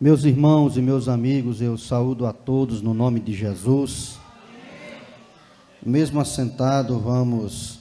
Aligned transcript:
Meus 0.00 0.22
irmãos 0.22 0.76
e 0.76 0.80
meus 0.80 1.08
amigos, 1.08 1.60
eu 1.60 1.76
saúdo 1.76 2.24
a 2.24 2.32
todos 2.32 2.80
no 2.80 2.94
nome 2.94 3.18
de 3.18 3.34
Jesus. 3.34 4.16
Mesmo 5.84 6.20
assentado, 6.20 7.00
vamos 7.00 7.80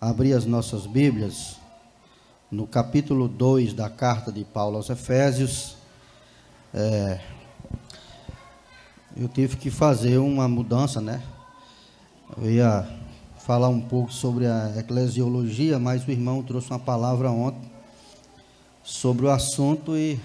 abrir 0.00 0.32
as 0.32 0.44
nossas 0.44 0.84
Bíblias 0.84 1.58
no 2.50 2.66
capítulo 2.66 3.28
2 3.28 3.72
da 3.72 3.88
carta 3.88 4.32
de 4.32 4.42
Paulo 4.42 4.78
aos 4.78 4.90
Efésios. 4.90 5.76
É, 6.74 7.20
eu 9.16 9.28
tive 9.28 9.56
que 9.56 9.70
fazer 9.70 10.18
uma 10.18 10.48
mudança, 10.48 11.00
né? 11.00 11.22
Eu 12.36 12.50
ia 12.50 12.84
falar 13.38 13.68
um 13.68 13.80
pouco 13.80 14.12
sobre 14.12 14.48
a 14.48 14.72
eclesiologia, 14.76 15.78
mas 15.78 16.04
o 16.04 16.10
irmão 16.10 16.42
trouxe 16.42 16.70
uma 16.70 16.80
palavra 16.80 17.30
ontem 17.30 17.70
sobre 18.82 19.26
o 19.26 19.30
assunto 19.30 19.96
e 19.96 20.18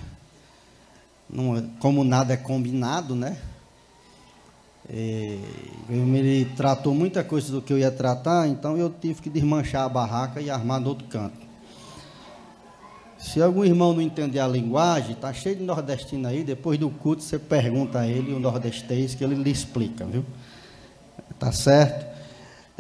não, 1.29 1.57
é, 1.57 1.63
como 1.79 2.03
nada 2.03 2.33
é 2.33 2.37
combinado, 2.37 3.15
né? 3.15 3.37
E, 4.89 5.39
ele 5.89 6.45
tratou 6.55 6.93
muita 6.93 7.23
coisa 7.23 7.51
do 7.51 7.61
que 7.61 7.73
eu 7.73 7.77
ia 7.77 7.91
tratar, 7.91 8.47
então 8.47 8.77
eu 8.77 8.89
tive 8.89 9.21
que 9.21 9.29
desmanchar 9.29 9.83
a 9.83 9.89
barraca 9.89 10.39
e 10.39 10.49
armar 10.49 10.79
no 10.79 10.89
outro 10.89 11.07
canto. 11.07 11.45
Se 13.19 13.41
algum 13.41 13.65
irmão 13.65 13.93
não 13.93 14.01
entender 14.01 14.39
a 14.39 14.47
linguagem, 14.47 15.15
tá 15.15 15.33
cheio 15.33 15.55
de 15.55 15.63
nordestino 15.63 16.27
aí, 16.27 16.43
depois 16.43 16.79
do 16.79 16.89
culto 16.89 17.23
você 17.23 17.37
pergunta 17.37 17.99
a 17.99 18.07
ele, 18.07 18.33
o 18.33 18.39
nordestês, 18.39 19.15
que 19.15 19.23
ele 19.23 19.35
lhe 19.35 19.51
explica, 19.51 20.05
viu? 20.05 20.23
Tá 21.37 21.51
certo? 21.51 22.05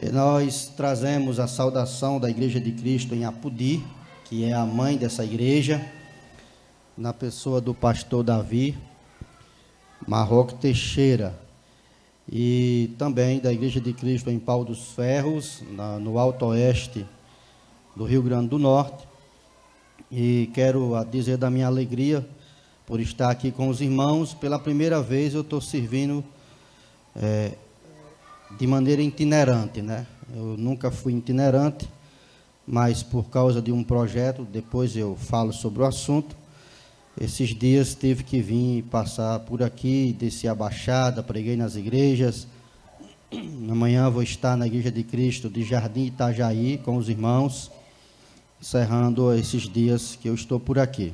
E 0.01 0.09
nós 0.09 0.71
trazemos 0.77 1.39
a 1.39 1.47
saudação 1.47 2.19
da 2.19 2.29
Igreja 2.29 2.59
de 2.59 2.71
Cristo 2.71 3.15
em 3.15 3.25
Apudi, 3.25 3.83
que 4.25 4.45
é 4.45 4.53
a 4.53 4.65
mãe 4.65 4.95
dessa 4.95 5.25
igreja 5.25 5.83
na 6.97 7.13
pessoa 7.13 7.61
do 7.61 7.75
pastor 7.75 8.23
Davi 8.23 8.75
Marroque 10.07 10.55
Teixeira 10.55 11.37
e 12.27 12.95
também 12.97 13.39
da 13.39 13.53
Igreja 13.53 13.79
de 13.79 13.93
Cristo 13.93 14.31
em 14.31 14.39
Pau 14.39 14.65
dos 14.65 14.93
Ferros, 14.93 15.63
na, 15.71 15.99
no 15.99 16.17
Alto 16.17 16.47
Oeste 16.47 17.05
do 17.95 18.03
Rio 18.03 18.23
Grande 18.23 18.47
do 18.47 18.57
Norte. 18.57 19.07
E 20.11 20.49
quero 20.53 20.91
dizer 21.05 21.37
da 21.37 21.51
minha 21.51 21.67
alegria 21.67 22.27
por 22.85 22.99
estar 22.99 23.29
aqui 23.29 23.51
com 23.51 23.69
os 23.69 23.79
irmãos. 23.79 24.33
Pela 24.33 24.57
primeira 24.57 24.99
vez 24.99 25.35
eu 25.35 25.41
estou 25.41 25.61
servindo 25.61 26.23
é, 27.15 27.53
de 28.57 28.65
maneira 28.65 29.01
itinerante, 29.03 29.81
né? 29.83 30.07
Eu 30.35 30.57
nunca 30.57 30.89
fui 30.89 31.13
itinerante, 31.13 31.87
mas 32.65 33.03
por 33.03 33.25
causa 33.29 33.61
de 33.61 33.71
um 33.71 33.83
projeto, 33.83 34.43
depois 34.43 34.97
eu 34.97 35.15
falo 35.15 35.53
sobre 35.53 35.83
o 35.83 35.85
assunto 35.85 36.35
esses 37.19 37.49
dias 37.49 37.95
tive 37.95 38.23
que 38.23 38.39
vir 38.41 38.83
passar 38.83 39.39
por 39.39 39.63
aqui, 39.63 40.15
descer 40.17 40.49
a 40.49 40.55
Baixada, 40.55 41.23
preguei 41.23 41.57
nas 41.57 41.75
igrejas. 41.75 42.47
Amanhã 43.69 44.07
vou 44.09 44.21
estar 44.21 44.55
na 44.55 44.67
Igreja 44.67 44.91
de 44.91 45.03
Cristo 45.03 45.49
de 45.49 45.63
Jardim 45.63 46.05
Itajaí 46.05 46.77
com 46.77 46.95
os 46.95 47.09
irmãos, 47.09 47.71
encerrando 48.61 49.33
esses 49.33 49.63
dias 49.63 50.15
que 50.15 50.29
eu 50.29 50.35
estou 50.35 50.59
por 50.59 50.77
aqui. 50.77 51.11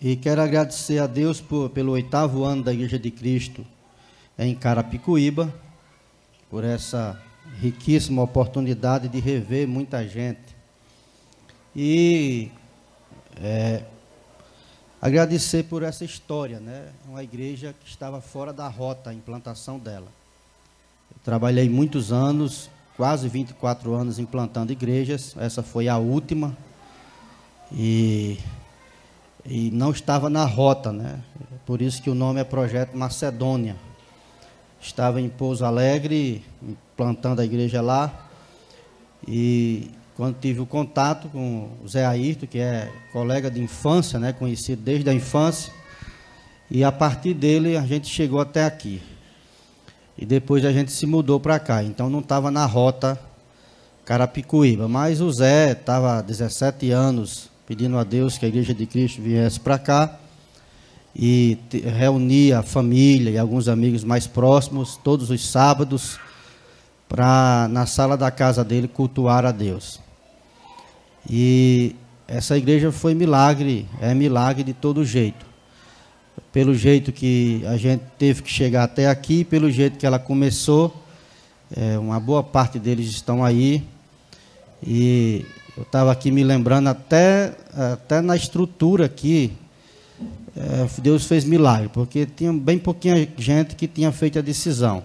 E 0.00 0.14
quero 0.14 0.40
agradecer 0.40 0.98
a 0.98 1.06
Deus 1.08 1.40
por, 1.40 1.68
pelo 1.70 1.92
oitavo 1.92 2.44
ano 2.44 2.62
da 2.62 2.72
Igreja 2.72 2.98
de 2.98 3.10
Cristo 3.10 3.66
em 4.38 4.54
Carapicuíba, 4.54 5.52
por 6.48 6.62
essa 6.62 7.20
riquíssima 7.60 8.22
oportunidade 8.22 9.08
de 9.08 9.18
rever 9.18 9.66
muita 9.66 10.06
gente. 10.06 10.56
E 11.74 12.50
é, 13.36 13.82
Agradecer 15.02 15.62
por 15.62 15.82
essa 15.82 16.04
história, 16.04 16.60
né? 16.60 16.88
Uma 17.08 17.22
igreja 17.22 17.74
que 17.80 17.88
estava 17.88 18.20
fora 18.20 18.52
da 18.52 18.68
rota, 18.68 19.08
a 19.08 19.14
implantação 19.14 19.78
dela. 19.78 20.08
Eu 21.10 21.16
trabalhei 21.24 21.70
muitos 21.70 22.12
anos, 22.12 22.68
quase 22.98 23.26
24 23.26 23.94
anos 23.94 24.18
implantando 24.18 24.72
igrejas. 24.72 25.34
Essa 25.38 25.62
foi 25.62 25.88
a 25.88 25.96
última. 25.96 26.54
E, 27.72 28.38
e 29.46 29.70
não 29.70 29.90
estava 29.90 30.28
na 30.28 30.44
rota, 30.44 30.92
né? 30.92 31.18
Por 31.64 31.80
isso 31.80 32.02
que 32.02 32.10
o 32.10 32.14
nome 32.14 32.38
é 32.38 32.44
Projeto 32.44 32.94
Macedônia. 32.94 33.76
Estava 34.82 35.18
em 35.18 35.30
Pouso 35.30 35.64
Alegre, 35.64 36.44
implantando 36.62 37.40
a 37.40 37.44
igreja 37.44 37.80
lá. 37.80 38.28
E 39.26 39.90
quando 40.20 40.38
tive 40.38 40.60
o 40.60 40.66
contato 40.66 41.30
com 41.30 41.70
o 41.82 41.88
Zé 41.88 42.04
Ayrton, 42.04 42.46
que 42.46 42.58
é 42.58 42.92
colega 43.10 43.50
de 43.50 43.58
infância, 43.58 44.18
né, 44.18 44.34
conhecido 44.34 44.82
desde 44.82 45.08
a 45.08 45.14
infância, 45.14 45.72
e 46.70 46.84
a 46.84 46.92
partir 46.92 47.32
dele 47.32 47.74
a 47.74 47.80
gente 47.86 48.06
chegou 48.06 48.38
até 48.38 48.66
aqui. 48.66 49.00
E 50.18 50.26
depois 50.26 50.62
a 50.66 50.72
gente 50.72 50.92
se 50.92 51.06
mudou 51.06 51.40
para 51.40 51.58
cá, 51.58 51.82
então 51.82 52.10
não 52.10 52.18
estava 52.18 52.50
na 52.50 52.66
rota 52.66 53.18
Carapicuíba, 54.04 54.86
mas 54.86 55.22
o 55.22 55.32
Zé 55.32 55.72
estava 55.72 56.18
há 56.18 56.20
17 56.20 56.90
anos 56.90 57.48
pedindo 57.66 57.96
a 57.96 58.04
Deus 58.04 58.36
que 58.36 58.44
a 58.44 58.48
Igreja 58.48 58.74
de 58.74 58.84
Cristo 58.84 59.22
viesse 59.22 59.58
para 59.58 59.78
cá 59.78 60.18
e 61.16 61.56
reunia 61.96 62.58
a 62.58 62.62
família 62.62 63.30
e 63.30 63.38
alguns 63.38 63.68
amigos 63.68 64.04
mais 64.04 64.26
próximos 64.26 64.98
todos 65.02 65.30
os 65.30 65.48
sábados 65.48 66.20
para 67.08 67.68
na 67.70 67.86
sala 67.86 68.18
da 68.18 68.30
casa 68.30 68.62
dele 68.62 68.86
cultuar 68.86 69.46
a 69.46 69.50
Deus. 69.50 70.09
E 71.28 71.94
essa 72.26 72.56
igreja 72.56 72.92
foi 72.92 73.14
milagre, 73.14 73.86
é 74.00 74.14
milagre 74.14 74.62
de 74.62 74.72
todo 74.72 75.04
jeito. 75.04 75.44
Pelo 76.52 76.74
jeito 76.74 77.12
que 77.12 77.62
a 77.66 77.76
gente 77.76 78.02
teve 78.18 78.42
que 78.42 78.50
chegar 78.50 78.84
até 78.84 79.08
aqui, 79.08 79.44
pelo 79.44 79.70
jeito 79.70 79.98
que 79.98 80.06
ela 80.06 80.18
começou, 80.18 80.94
é, 81.76 81.98
uma 81.98 82.18
boa 82.18 82.42
parte 82.42 82.78
deles 82.78 83.08
estão 83.10 83.44
aí. 83.44 83.84
E 84.84 85.44
eu 85.76 85.82
estava 85.82 86.10
aqui 86.10 86.30
me 86.30 86.42
lembrando 86.42 86.88
até, 86.88 87.54
até 87.92 88.20
na 88.20 88.34
estrutura 88.36 89.06
aqui, 89.06 89.52
é, 90.56 91.00
Deus 91.00 91.26
fez 91.26 91.44
milagre, 91.44 91.88
porque 91.92 92.26
tinha 92.26 92.52
bem 92.52 92.78
pouquinha 92.78 93.28
gente 93.36 93.76
que 93.76 93.86
tinha 93.86 94.10
feito 94.12 94.38
a 94.38 94.42
decisão. 94.42 95.02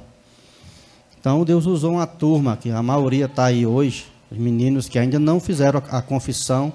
Então 1.19 1.43
Deus 1.43 1.65
usou 1.65 1.93
uma 1.93 2.07
turma, 2.07 2.57
que 2.57 2.69
a 2.69 2.83
maioria 2.83 3.25
está 3.25 3.45
aí 3.45 3.65
hoje, 3.65 4.05
os 4.31 4.38
meninos 4.38 4.90
que 4.90 4.97
ainda 4.97 5.19
não 5.19 5.40
fizeram 5.40 5.81
a, 5.90 6.02
confissão 6.02 6.74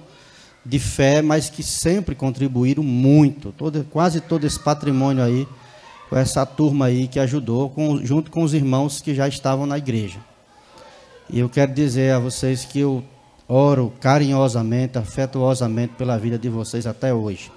de 0.64 0.78
fé, 0.78 1.22
mas 1.22 1.50
que 1.50 1.62
sempre 1.62 2.14
contribuíram 2.14 2.82
muito, 2.82 3.52
todo, 3.52 3.84
quase 3.90 4.20
todo 4.20 4.46
esse 4.46 4.58
patrimônio 4.58 5.22
aí, 5.22 5.48
com 6.08 6.16
essa 6.16 6.44
turma 6.44 6.86
aí 6.86 7.08
que 7.08 7.18
ajudou, 7.18 7.70
com, 7.70 8.04
junto 8.04 8.30
com 8.30 8.42
os 8.42 8.54
irmãos 8.54 9.00
que 9.00 9.14
já 9.14 9.26
estavam 9.26 9.66
na 9.66 9.78
igreja. 9.78 10.18
E 11.28 11.38
eu 11.38 11.48
quero 11.48 11.72
dizer 11.72 12.12
a 12.12 12.18
vocês 12.18 12.64
que 12.64 12.80
eu 12.80 13.04
oro 13.48 13.92
carinhosamente, 14.00 14.98
afetuosamente 14.98 15.94
pela 15.94 16.18
vida 16.18 16.38
de 16.38 16.48
vocês 16.48 16.86
até 16.86 17.14
hoje. 17.14 17.50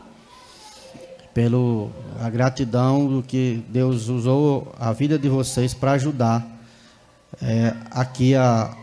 Pelo 1.34 1.90
a 2.20 2.30
gratidão 2.30 3.08
do 3.08 3.24
que 3.24 3.64
Deus 3.70 4.08
usou 4.08 4.74
a 4.80 4.94
vida 4.94 5.18
de 5.18 5.28
vocês 5.28 5.74
para 5.74 5.94
ajudar 5.94 6.46
é, 7.42 7.74
aqui 7.90 8.36
a, 8.36 8.76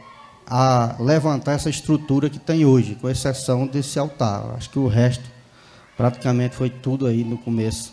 a 0.51 0.97
levantar 0.99 1.53
essa 1.53 1.71
estrutura 1.71 2.29
que 2.29 2.41
tem 2.41 2.65
hoje, 2.65 2.97
com 2.97 3.09
exceção 3.09 3.69
desse 3.69 4.01
altar. 4.01 4.57
Acho 4.57 4.69
que 4.69 4.81
o 4.81 4.89
resto 4.89 5.23
praticamente 5.97 6.57
foi 6.57 6.69
tudo 6.69 7.07
aí 7.07 7.23
no 7.23 7.39
começo. 7.39 7.93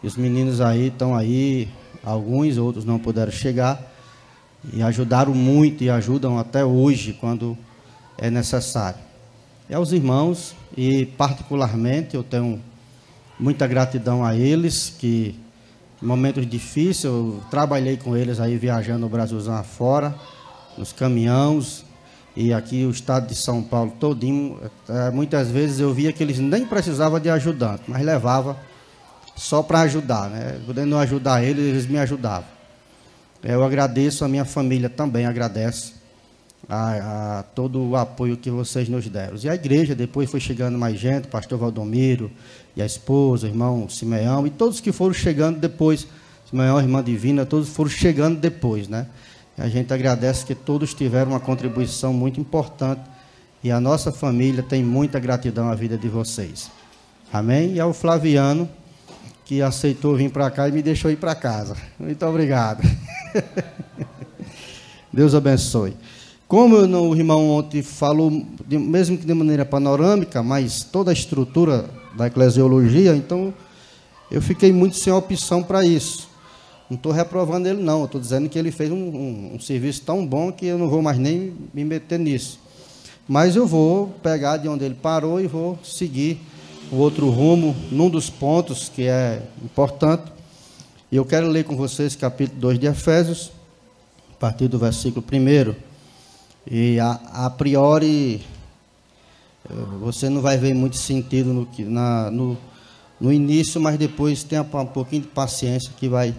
E 0.00 0.06
os 0.06 0.16
meninos 0.16 0.60
aí 0.60 0.86
estão 0.86 1.16
aí, 1.16 1.68
alguns, 2.04 2.58
outros 2.58 2.84
não 2.84 2.96
puderam 2.96 3.32
chegar 3.32 3.90
e 4.72 4.82
ajudaram 4.82 5.34
muito 5.34 5.82
e 5.82 5.90
ajudam 5.90 6.38
até 6.38 6.64
hoje 6.64 7.12
quando 7.14 7.58
é 8.16 8.30
necessário. 8.30 9.00
E 9.68 9.74
aos 9.74 9.90
irmãos 9.90 10.54
e 10.76 11.06
particularmente 11.06 12.14
eu 12.14 12.22
tenho 12.22 12.62
muita 13.38 13.66
gratidão 13.66 14.24
a 14.24 14.36
eles 14.36 14.94
que 14.96 15.34
em 16.00 16.06
momentos 16.06 16.46
difíceis 16.46 17.02
eu 17.04 17.42
trabalhei 17.50 17.96
com 17.96 18.16
eles 18.16 18.38
aí 18.38 18.56
viajando 18.56 19.06
o 19.06 19.08
Brasilzão 19.08 19.56
afora 19.56 20.14
nos 20.76 20.92
caminhões 20.92 21.84
e 22.36 22.52
aqui 22.52 22.84
o 22.84 22.90
estado 22.90 23.28
de 23.28 23.34
São 23.34 23.62
Paulo 23.62 23.92
todinho, 24.00 24.58
é, 24.88 25.10
muitas 25.10 25.48
vezes 25.48 25.78
eu 25.78 25.94
via 25.94 26.12
que 26.12 26.22
eles 26.22 26.38
nem 26.40 26.66
precisavam 26.66 27.20
de 27.20 27.30
ajudante, 27.30 27.84
mas 27.86 28.04
levava 28.04 28.56
só 29.36 29.62
para 29.62 29.82
ajudar, 29.82 30.28
né? 30.30 30.60
Podendo 30.66 30.96
ajudar 30.98 31.44
eles, 31.44 31.64
eles 31.64 31.86
me 31.86 31.98
ajudavam. 31.98 32.48
Eu 33.42 33.62
agradeço, 33.62 34.24
a 34.24 34.28
minha 34.28 34.44
família 34.44 34.88
também 34.88 35.26
agradece 35.26 35.92
a, 36.68 37.38
a, 37.38 37.42
todo 37.42 37.80
o 37.90 37.96
apoio 37.96 38.36
que 38.36 38.50
vocês 38.50 38.88
nos 38.88 39.06
deram. 39.06 39.36
E 39.40 39.48
a 39.48 39.54
igreja, 39.54 39.94
depois 39.94 40.30
foi 40.30 40.40
chegando 40.40 40.76
mais 40.76 40.98
gente, 40.98 41.28
pastor 41.28 41.58
Valdomiro 41.58 42.32
e 42.74 42.82
a 42.82 42.86
esposa, 42.86 43.46
o 43.46 43.50
irmão 43.50 43.88
Simeão, 43.88 44.44
e 44.46 44.50
todos 44.50 44.80
que 44.80 44.90
foram 44.90 45.14
chegando 45.14 45.60
depois, 45.60 46.06
Simeão, 46.50 46.80
irmã 46.80 47.02
Divina, 47.02 47.46
todos 47.46 47.68
foram 47.68 47.90
chegando 47.90 48.40
depois, 48.40 48.88
né? 48.88 49.06
A 49.56 49.68
gente 49.68 49.92
agradece 49.92 50.44
que 50.44 50.54
todos 50.54 50.94
tiveram 50.94 51.32
uma 51.32 51.40
contribuição 51.40 52.12
muito 52.12 52.40
importante 52.40 53.02
e 53.62 53.70
a 53.70 53.80
nossa 53.80 54.10
família 54.10 54.62
tem 54.62 54.82
muita 54.82 55.18
gratidão 55.20 55.68
à 55.68 55.74
vida 55.74 55.96
de 55.96 56.08
vocês. 56.08 56.70
Amém? 57.32 57.74
E 57.74 57.80
ao 57.80 57.92
Flaviano, 57.92 58.68
que 59.44 59.62
aceitou 59.62 60.16
vir 60.16 60.30
para 60.30 60.50
cá 60.50 60.68
e 60.68 60.72
me 60.72 60.82
deixou 60.82 61.10
ir 61.10 61.16
para 61.16 61.34
casa. 61.34 61.76
Muito 61.98 62.24
obrigado. 62.26 62.82
Deus 65.12 65.34
abençoe. 65.34 65.96
Como 66.48 66.76
o 66.76 67.16
irmão 67.16 67.50
ontem 67.50 67.82
falou, 67.82 68.30
mesmo 68.68 69.16
que 69.16 69.24
de 69.24 69.34
maneira 69.34 69.64
panorâmica, 69.64 70.42
mas 70.42 70.82
toda 70.82 71.10
a 71.10 71.14
estrutura 71.14 71.88
da 72.16 72.26
eclesiologia, 72.26 73.16
então 73.16 73.54
eu 74.30 74.42
fiquei 74.42 74.72
muito 74.72 74.96
sem 74.96 75.12
opção 75.12 75.62
para 75.62 75.84
isso. 75.84 76.28
Não 76.88 76.96
estou 76.96 77.12
reprovando 77.12 77.68
ele, 77.68 77.82
não. 77.82 78.04
Estou 78.04 78.20
dizendo 78.20 78.48
que 78.48 78.58
ele 78.58 78.70
fez 78.70 78.90
um, 78.90 78.96
um, 78.96 79.54
um, 79.54 79.60
serviço 79.60 80.02
tão 80.02 80.26
bom 80.26 80.52
que 80.52 80.66
eu 80.66 80.78
não 80.78 80.88
vou 80.88 81.02
mais 81.02 81.18
nem 81.18 81.54
me 81.72 81.84
meter 81.84 82.18
nisso. 82.18 82.58
Mas 83.26 83.56
eu 83.56 83.66
vou 83.66 84.08
pegar 84.22 84.58
de 84.58 84.68
onde 84.68 84.84
ele 84.84 84.94
parou 84.94 85.40
e 85.40 85.46
vou 85.46 85.78
seguir 85.82 86.38
o 86.92 86.96
outro 86.96 87.30
rumo 87.30 87.74
num 87.90 88.10
dos 88.10 88.28
pontos 88.28 88.88
que 88.88 89.08
é 89.08 89.42
importante. 89.62 90.30
E 91.10 91.16
eu 91.16 91.24
quero 91.24 91.48
ler 91.48 91.64
com 91.64 91.76
vocês 91.76 92.14
capítulo 92.14 92.60
2 92.60 92.78
de 92.78 92.86
Efésios, 92.86 93.50
a 94.32 94.36
partir 94.36 94.68
do 94.68 94.78
versículo 94.78 95.24
1. 95.32 95.74
E 96.70 96.98
a, 96.98 97.12
a 97.32 97.50
priori, 97.50 98.42
eh, 99.68 99.74
você 100.00 100.28
não 100.28 100.40
vai 100.40 100.56
ver 100.56 100.74
muito 100.74 100.96
sentido 100.96 101.52
no, 101.52 101.68
na, 101.90 102.30
no, 102.30 102.56
no 103.20 103.32
início, 103.32 103.80
mas 103.80 103.98
depois 103.98 104.42
tenha 104.42 104.62
um 104.62 104.86
pouquinho 104.86 105.22
de 105.22 105.28
paciência 105.28 105.92
que 105.96 106.08
vai, 106.08 106.34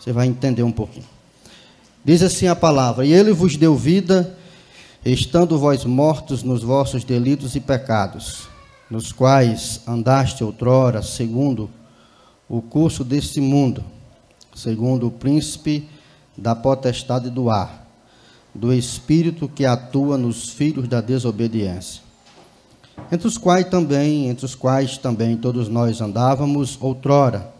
você 0.00 0.12
vai 0.12 0.26
entender 0.26 0.62
um 0.62 0.72
pouquinho. 0.72 1.06
Diz 2.04 2.22
assim 2.22 2.48
a 2.48 2.56
palavra: 2.56 3.04
E 3.04 3.12
ele 3.12 3.32
vos 3.32 3.56
deu 3.56 3.76
vida, 3.76 4.36
estando 5.04 5.58
vós 5.58 5.84
mortos 5.84 6.42
nos 6.42 6.62
vossos 6.62 7.04
delitos 7.04 7.54
e 7.54 7.60
pecados, 7.60 8.48
nos 8.90 9.12
quais 9.12 9.82
andaste 9.86 10.42
outrora, 10.42 11.02
segundo 11.02 11.70
o 12.48 12.62
curso 12.62 13.04
deste 13.04 13.40
mundo, 13.40 13.84
segundo 14.54 15.06
o 15.06 15.10
príncipe 15.10 15.86
da 16.36 16.54
potestade 16.54 17.28
do 17.28 17.50
ar 17.50 17.80
do 18.54 18.72
Espírito 18.72 19.48
que 19.48 19.64
atua 19.64 20.18
nos 20.18 20.50
filhos 20.50 20.88
da 20.88 21.00
desobediência, 21.00 22.02
entre 23.10 23.28
os 23.28 23.38
quais 23.38 23.68
também, 23.68 24.28
entre 24.28 24.44
os 24.44 24.54
quais 24.54 24.98
também 24.98 25.36
todos 25.36 25.68
nós 25.68 26.00
andávamos 26.00 26.76
outrora, 26.80 27.59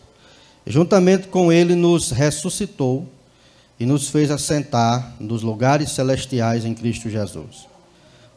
Juntamente 0.65 1.27
com 1.27 1.51
Ele 1.51 1.75
nos 1.75 2.11
ressuscitou 2.11 3.07
e 3.79 3.85
nos 3.85 4.09
fez 4.09 4.29
assentar 4.29 5.15
nos 5.19 5.41
lugares 5.41 5.91
celestiais 5.91 6.65
em 6.65 6.73
Cristo 6.73 7.09
Jesus, 7.09 7.67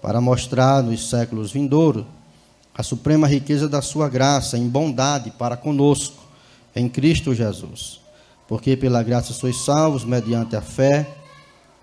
para 0.00 0.20
mostrar 0.20 0.82
nos 0.82 1.08
séculos 1.08 1.52
vindouros 1.52 2.04
a 2.74 2.82
suprema 2.82 3.26
riqueza 3.26 3.68
da 3.68 3.82
Sua 3.82 4.08
graça 4.08 4.58
em 4.58 4.68
bondade 4.68 5.30
para 5.30 5.56
conosco, 5.56 6.24
em 6.74 6.88
Cristo 6.88 7.34
Jesus. 7.34 8.00
Porque 8.48 8.76
pela 8.76 9.02
graça 9.02 9.32
sois 9.32 9.64
salvos 9.64 10.04
mediante 10.04 10.56
a 10.56 10.60
fé 10.60 11.06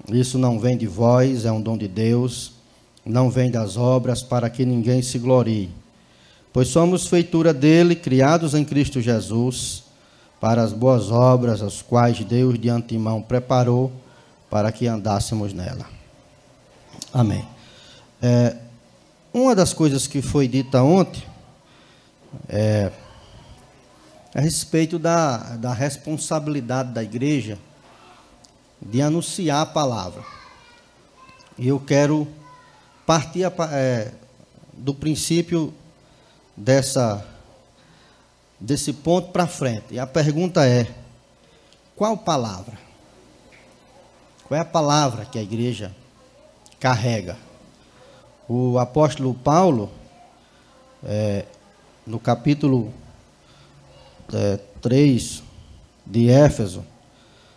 isso 0.10 0.38
não 0.38 0.60
vem 0.60 0.78
de 0.78 0.88
vós, 0.88 1.46
é 1.46 1.52
um 1.52 1.62
dom 1.62 1.78
de 1.78 1.88
Deus, 1.88 2.54
não 3.06 3.30
vem 3.30 3.52
das 3.52 3.78
obras 3.78 4.22
para 4.22 4.50
que 4.50 4.66
ninguém 4.66 5.02
se 5.02 5.20
glorie. 5.20 5.70
Pois 6.52 6.68
somos 6.68 7.08
feitura 7.08 7.54
dele, 7.54 7.96
criados 7.96 8.54
em 8.54 8.64
Cristo 8.66 9.00
Jesus, 9.00 9.81
para 10.42 10.64
as 10.64 10.74
boas 10.74 11.12
obras, 11.12 11.62
as 11.62 11.84
quais 11.84 12.20
Deus 12.26 12.58
de 12.58 12.68
antemão 12.68 13.22
preparou 13.22 13.92
para 14.50 14.72
que 14.72 14.88
andássemos 14.88 15.54
nela. 15.54 15.86
Amém. 17.14 17.48
É, 18.20 18.58
uma 19.32 19.56
das 19.56 19.72
coisas 19.72 20.08
que 20.08 20.20
foi 20.20 20.48
dita 20.48 20.82
ontem 20.82 21.24
é 22.50 22.92
a 24.34 24.42
respeito 24.42 24.98
da, 24.98 25.38
da 25.58 25.74
responsabilidade 25.74 26.92
da 26.92 27.04
igreja 27.04 27.60
de 28.82 29.00
anunciar 29.00 29.62
a 29.62 29.66
palavra. 29.66 30.24
E 31.56 31.68
eu 31.68 31.80
quero 31.80 32.28
partir 33.06 33.44
é, 33.72 34.12
do 34.74 34.94
princípio 34.96 35.72
dessa 36.58 37.26
desse 38.62 38.94
ponto 38.94 39.32
para 39.32 39.48
frente. 39.48 39.96
E 39.96 40.00
a 40.00 40.06
pergunta 40.06 40.66
é: 40.66 40.88
qual 41.96 42.16
palavra? 42.16 42.78
Qual 44.48 44.58
é 44.58 44.62
a 44.62 44.66
palavra 44.66 45.26
que 45.26 45.40
a 45.40 45.42
igreja 45.42 45.96
carrega? 46.80 47.38
O 48.48 48.78
apóstolo 48.78 49.34
Paulo, 49.34 49.90
é, 51.04 51.46
no 52.06 52.20
capítulo 52.20 52.94
é, 54.34 54.60
3 54.82 55.42
de 56.06 56.30
Éfeso, 56.30 56.86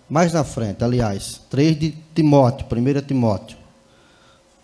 mais 0.08 0.32
na 0.32 0.44
frente, 0.44 0.84
aliás, 0.84 1.40
3 1.50 1.78
de 1.78 1.90
Timóteo, 2.14 2.66
1 2.70 3.06
Timóteo. 3.06 3.58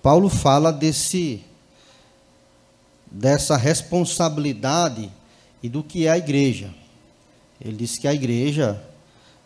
Paulo 0.02 0.28
fala 0.28 0.72
desse 0.72 1.44
dessa 3.10 3.56
responsabilidade 3.56 5.10
e 5.62 5.68
do 5.68 5.82
que 5.82 6.06
é 6.06 6.10
a 6.10 6.18
igreja. 6.18 6.70
Ele 7.60 7.76
diz 7.76 7.98
que 7.98 8.08
a 8.08 8.14
igreja 8.14 8.82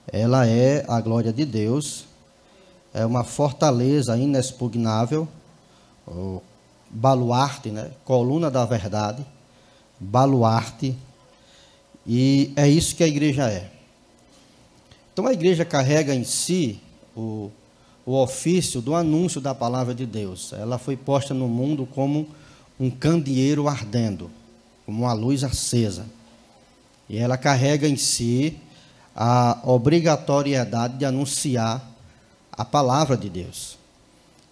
ela 0.06 0.46
é 0.46 0.84
a 0.86 1.00
glória 1.00 1.32
de 1.32 1.44
Deus, 1.44 2.04
é 2.92 3.04
uma 3.04 3.24
fortaleza 3.24 4.16
inexpugnável, 4.16 5.26
baluarte, 6.90 7.70
né? 7.70 7.90
coluna 8.04 8.50
da 8.50 8.64
verdade, 8.64 9.24
baluarte, 9.98 10.96
e 12.06 12.52
é 12.54 12.68
isso 12.68 12.94
que 12.94 13.02
a 13.02 13.08
igreja 13.08 13.50
é. 13.50 13.70
Então 15.12 15.26
a 15.26 15.32
igreja 15.32 15.64
carrega 15.64 16.14
em 16.14 16.24
si 16.24 16.80
o, 17.16 17.50
o 18.04 18.14
ofício 18.20 18.80
do 18.80 18.94
anúncio 18.94 19.40
da 19.40 19.54
palavra 19.54 19.94
de 19.94 20.04
Deus. 20.04 20.52
Ela 20.52 20.78
foi 20.78 20.96
posta 20.96 21.32
no 21.32 21.48
mundo 21.48 21.86
como 21.86 22.28
um 22.78 22.90
candeeiro 22.90 23.68
ardendo, 23.68 24.30
como 24.84 25.02
uma 25.02 25.12
luz 25.12 25.44
acesa. 25.44 26.06
E 27.08 27.18
ela 27.18 27.36
carrega 27.36 27.88
em 27.88 27.96
si 27.96 28.58
a 29.14 29.60
obrigatoriedade 29.64 30.98
de 30.98 31.04
anunciar 31.04 31.82
a 32.52 32.64
palavra 32.64 33.16
de 33.16 33.28
Deus. 33.28 33.78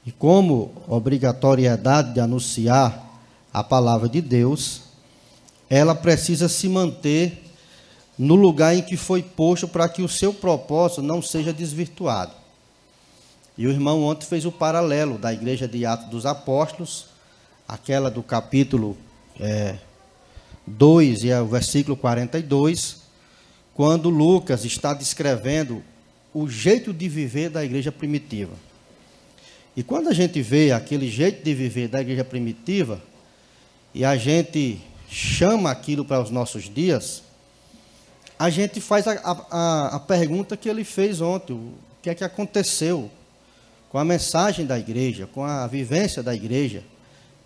E 0.05 0.11
como 0.11 0.73
obrigatoriedade 0.89 2.12
de 2.12 2.21
anunciar 2.21 3.11
a 3.53 3.62
palavra 3.62 4.09
de 4.09 4.21
Deus, 4.21 4.83
ela 5.69 5.95
precisa 5.95 6.49
se 6.49 6.69
manter 6.69 7.43
no 8.19 8.35
lugar 8.35 8.75
em 8.75 8.83
que 8.83 8.97
foi 8.97 9.23
posto 9.23 9.67
para 9.67 9.89
que 9.89 10.03
o 10.03 10.09
seu 10.09 10.35
propósito 10.35 11.03
não 11.03 11.23
seja 11.23 11.53
desvirtuado. 11.53 12.33
E 13.57 13.67
o 13.67 13.71
irmão 13.71 14.03
ontem 14.03 14.27
fez 14.27 14.45
o 14.45 14.53
paralelo 14.53 15.19
da 15.19 15.33
igreja 15.33 15.69
de 15.69 15.85
Atos 15.85 16.09
dos 16.09 16.27
Apóstolos, 16.27 17.07
aquela 17.69 18.11
do 18.11 18.23
capítulo 18.23 18.97
é, 19.39 19.77
2 20.66 21.25
e 21.25 21.31
é 21.31 21.40
o 21.40 21.47
versículo 21.47 21.97
42, 21.97 23.02
quando 23.75 24.11
Lucas 24.11 24.64
está 24.64 24.95
descrevendo 24.95 25.83
o 26.33 26.49
jeito 26.49 26.92
de 26.92 27.09
viver 27.09 27.50
da 27.50 27.64
igreja 27.64 27.90
primitiva. 27.90 28.52
E 29.76 29.83
quando 29.83 30.09
a 30.09 30.12
gente 30.12 30.40
vê 30.42 30.71
aquele 30.73 31.11
jeito 31.11 31.42
de 31.42 31.54
viver 31.54 31.88
da 31.88 32.00
igreja 32.00 32.25
primitiva, 32.25 33.02
e 33.95 34.04
a 34.04 34.16
gente 34.16 34.81
chama 35.11 35.71
aquilo 35.71 36.04
para 36.04 36.23
os 36.23 36.31
nossos 36.31 36.73
dias, 36.73 37.23
a 38.38 38.50
gente 38.50 38.81
faz 38.81 39.07
a, 39.07 39.12
a, 39.50 39.97
a 39.97 40.00
pergunta 40.00 40.57
que 40.57 40.69
ele 40.69 40.85
fez 40.85 41.21
ontem: 41.21 41.52
o 41.52 41.75
que 42.02 42.11
é 42.11 42.14
que 42.14 42.25
aconteceu 42.25 43.11
com 43.88 43.99
a 43.99 44.04
mensagem 44.04 44.66
da 44.66 44.78
igreja, 44.78 45.26
com 45.26 45.45
a 45.45 45.66
vivência 45.66 46.23
da 46.23 46.35
igreja, 46.35 46.83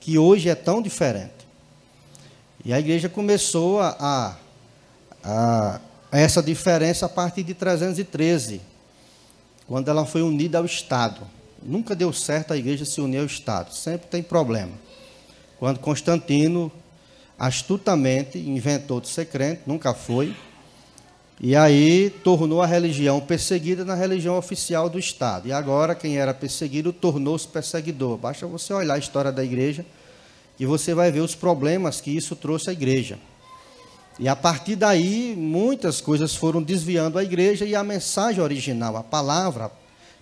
que 0.00 0.16
hoje 0.16 0.48
é 0.48 0.54
tão 0.54 0.80
diferente? 0.80 1.35
E 2.64 2.72
a 2.72 2.78
igreja 2.78 3.08
começou 3.08 3.80
a, 3.80 4.36
a, 5.22 5.80
a 6.10 6.18
essa 6.18 6.42
diferença 6.42 7.06
a 7.06 7.08
partir 7.08 7.42
de 7.42 7.54
313, 7.54 8.60
quando 9.66 9.88
ela 9.88 10.04
foi 10.04 10.22
unida 10.22 10.58
ao 10.58 10.64
Estado. 10.64 11.20
Nunca 11.62 11.94
deu 11.94 12.12
certo 12.12 12.52
a 12.52 12.56
igreja 12.56 12.84
se 12.84 13.00
unir 13.00 13.18
ao 13.18 13.26
Estado, 13.26 13.72
sempre 13.72 14.06
tem 14.08 14.22
problema. 14.22 14.72
Quando 15.58 15.78
Constantino 15.78 16.70
astutamente 17.38 18.38
inventou 18.38 19.00
de 19.00 19.08
ser 19.08 19.26
crente, 19.26 19.62
nunca 19.66 19.92
foi, 19.94 20.34
E 21.38 21.54
aí 21.54 22.08
tornou 22.24 22.62
a 22.62 22.66
religião 22.66 23.20
perseguida 23.20 23.84
na 23.84 23.94
religião 23.94 24.38
oficial 24.38 24.88
do 24.88 24.98
Estado. 24.98 25.46
E 25.46 25.52
agora 25.52 25.94
quem 25.94 26.16
era 26.16 26.32
perseguido 26.32 26.94
tornou-se 26.94 27.46
perseguidor. 27.46 28.16
Basta 28.16 28.46
você 28.46 28.72
olhar 28.72 28.94
a 28.94 28.98
história 28.98 29.30
da 29.30 29.44
igreja 29.44 29.84
e 30.58 30.66
você 30.66 30.94
vai 30.94 31.10
ver 31.10 31.20
os 31.20 31.34
problemas 31.34 32.00
que 32.00 32.10
isso 32.10 32.34
trouxe 32.34 32.70
à 32.70 32.72
igreja. 32.72 33.18
E 34.18 34.28
a 34.28 34.34
partir 34.34 34.76
daí, 34.76 35.34
muitas 35.36 36.00
coisas 36.00 36.34
foram 36.34 36.62
desviando 36.62 37.18
a 37.18 37.24
igreja 37.24 37.66
e 37.66 37.74
a 37.74 37.84
mensagem 37.84 38.42
original, 38.42 38.96
a 38.96 39.02
palavra 39.02 39.70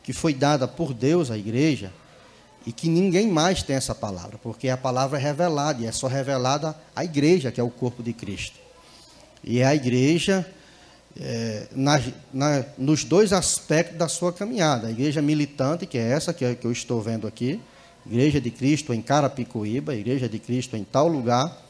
que 0.03 0.13
foi 0.13 0.35
dada 0.35 0.67
por 0.67 0.93
Deus 0.93 1.31
à 1.31 1.39
igreja, 1.39 1.93
e 2.67 2.73
que 2.73 2.89
ninguém 2.89 3.29
mais 3.29 3.63
tem 3.63 3.77
essa 3.77 3.95
palavra, 3.95 4.39
porque 4.43 4.69
a 4.69 4.77
palavra 4.77 5.19
é 5.19 5.23
revelada 5.23 5.83
e 5.83 5.87
é 5.87 5.93
só 5.93 6.07
revelada 6.07 6.75
à 6.97 7.05
igreja, 7.05 7.53
que 7.53 7.61
é 7.61 7.65
o 7.65 7.71
corpo 7.71 8.03
de 8.03 8.13
Cristo. 8.13 8.59
E 9.43 9.61
é 9.61 9.67
a 9.67 9.75
igreja 9.75 10.47
é, 11.21 11.67
na, 11.73 12.01
na, 12.33 12.65
nos 12.79 13.05
dois 13.05 13.33
aspectos 13.33 13.99
da 13.99 14.09
sua 14.09 14.33
caminhada. 14.33 14.89
A 14.89 14.91
igreja 14.91 15.21
militante, 15.21 15.87
que 15.87 15.99
é 15.99 16.11
essa 16.11 16.33
que, 16.33 16.55
que 16.55 16.67
eu 16.67 16.73
estou 16.73 17.01
vendo 17.03 17.27
aqui, 17.27 17.61
Igreja 18.07 18.41
de 18.41 18.51
Cristo 18.51 18.93
em 18.93 19.01
Carapicuíba, 19.01 19.95
Igreja 19.95 20.29
de 20.29 20.39
Cristo 20.39 20.77
em 20.77 20.85
tal 20.85 21.09
lugar, 21.09 21.65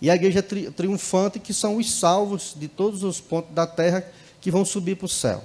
e 0.00 0.10
a 0.10 0.14
igreja 0.14 0.42
tri, 0.42 0.70
triunfante, 0.70 1.38
que 1.38 1.54
são 1.54 1.76
os 1.76 1.90
salvos 1.90 2.54
de 2.56 2.68
todos 2.68 3.02
os 3.02 3.20
pontos 3.20 3.54
da 3.54 3.66
terra 3.66 4.04
que 4.40 4.50
vão 4.50 4.64
subir 4.64 4.96
para 4.96 5.06
o 5.06 5.08
céu. 5.08 5.42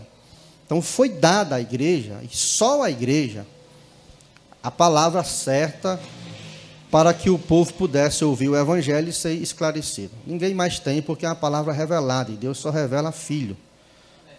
Então 0.65 0.81
foi 0.81 1.09
dada 1.09 1.55
à 1.55 1.61
igreja, 1.61 2.19
e 2.23 2.35
só 2.35 2.83
à 2.83 2.91
igreja, 2.91 3.45
a 4.61 4.69
palavra 4.69 5.23
certa 5.23 5.99
para 6.91 7.13
que 7.13 7.29
o 7.29 7.37
povo 7.37 7.73
pudesse 7.73 8.25
ouvir 8.25 8.49
o 8.49 8.57
evangelho 8.57 9.09
e 9.09 9.13
ser 9.13 9.33
esclarecido. 9.33 10.11
Ninguém 10.25 10.53
mais 10.53 10.79
tem, 10.79 11.01
porque 11.01 11.25
é 11.25 11.29
uma 11.29 11.35
palavra 11.35 11.71
revelada, 11.71 12.31
e 12.31 12.35
Deus 12.35 12.57
só 12.57 12.69
revela 12.69 13.11
filho, 13.11 13.55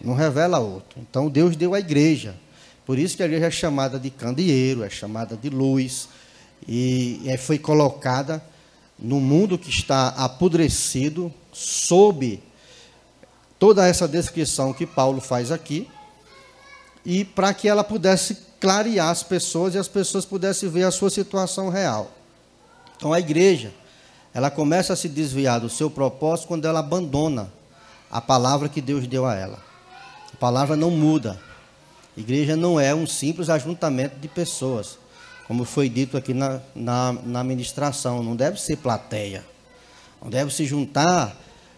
não 0.01 0.13
revela 0.13 0.59
outro. 0.59 0.99
Então 0.99 1.29
Deus 1.29 1.55
deu 1.55 1.73
à 1.73 1.79
igreja. 1.79 2.35
Por 2.85 2.97
isso 2.97 3.15
que 3.15 3.23
a 3.23 3.25
igreja 3.25 3.47
é 3.47 3.51
chamada 3.51 3.99
de 3.99 4.09
candeeiro, 4.09 4.83
é 4.83 4.89
chamada 4.89 5.37
de 5.37 5.49
luz, 5.49 6.09
e 6.67 7.23
foi 7.39 7.57
colocada 7.57 8.43
no 8.97 9.19
mundo 9.19 9.57
que 9.57 9.69
está 9.69 10.09
apodrecido, 10.09 11.33
sob 11.51 12.41
toda 13.57 13.87
essa 13.87 14.07
descrição 14.07 14.73
que 14.73 14.85
Paulo 14.85 15.21
faz 15.21 15.51
aqui, 15.51 15.87
e 17.05 17.25
para 17.25 17.53
que 17.53 17.67
ela 17.67 17.83
pudesse 17.83 18.37
clarear 18.59 19.09
as 19.09 19.23
pessoas 19.23 19.73
e 19.73 19.77
as 19.77 19.87
pessoas 19.87 20.23
pudessem 20.23 20.69
ver 20.69 20.83
a 20.83 20.91
sua 20.91 21.09
situação 21.09 21.69
real. 21.69 22.11
Então 22.95 23.11
a 23.11 23.19
igreja, 23.19 23.73
ela 24.33 24.51
começa 24.51 24.93
a 24.93 24.95
se 24.95 25.09
desviar 25.09 25.59
do 25.59 25.69
seu 25.69 25.89
propósito 25.89 26.47
quando 26.47 26.65
ela 26.65 26.79
abandona 26.79 27.51
a 28.09 28.21
palavra 28.21 28.69
que 28.69 28.81
Deus 28.81 29.07
deu 29.07 29.25
a 29.25 29.35
ela. 29.35 29.59
A 30.31 30.37
palavra 30.37 30.75
não 30.75 30.91
muda. 30.91 31.41
Igreja 32.15 32.55
não 32.55 32.79
é 32.79 32.93
um 32.93 33.07
simples 33.07 33.49
ajuntamento 33.49 34.17
de 34.19 34.27
pessoas, 34.27 34.97
como 35.47 35.63
foi 35.63 35.87
dito 35.87 36.17
aqui 36.17 36.33
na, 36.33 36.59
na, 36.75 37.13
na 37.13 37.43
ministração. 37.43 38.21
Não 38.21 38.35
deve 38.35 38.59
ser 38.59 38.77
plateia. 38.77 39.45
Não 40.21 40.29
deve 40.29 40.53
se 40.53 40.65
juntar 40.65 41.35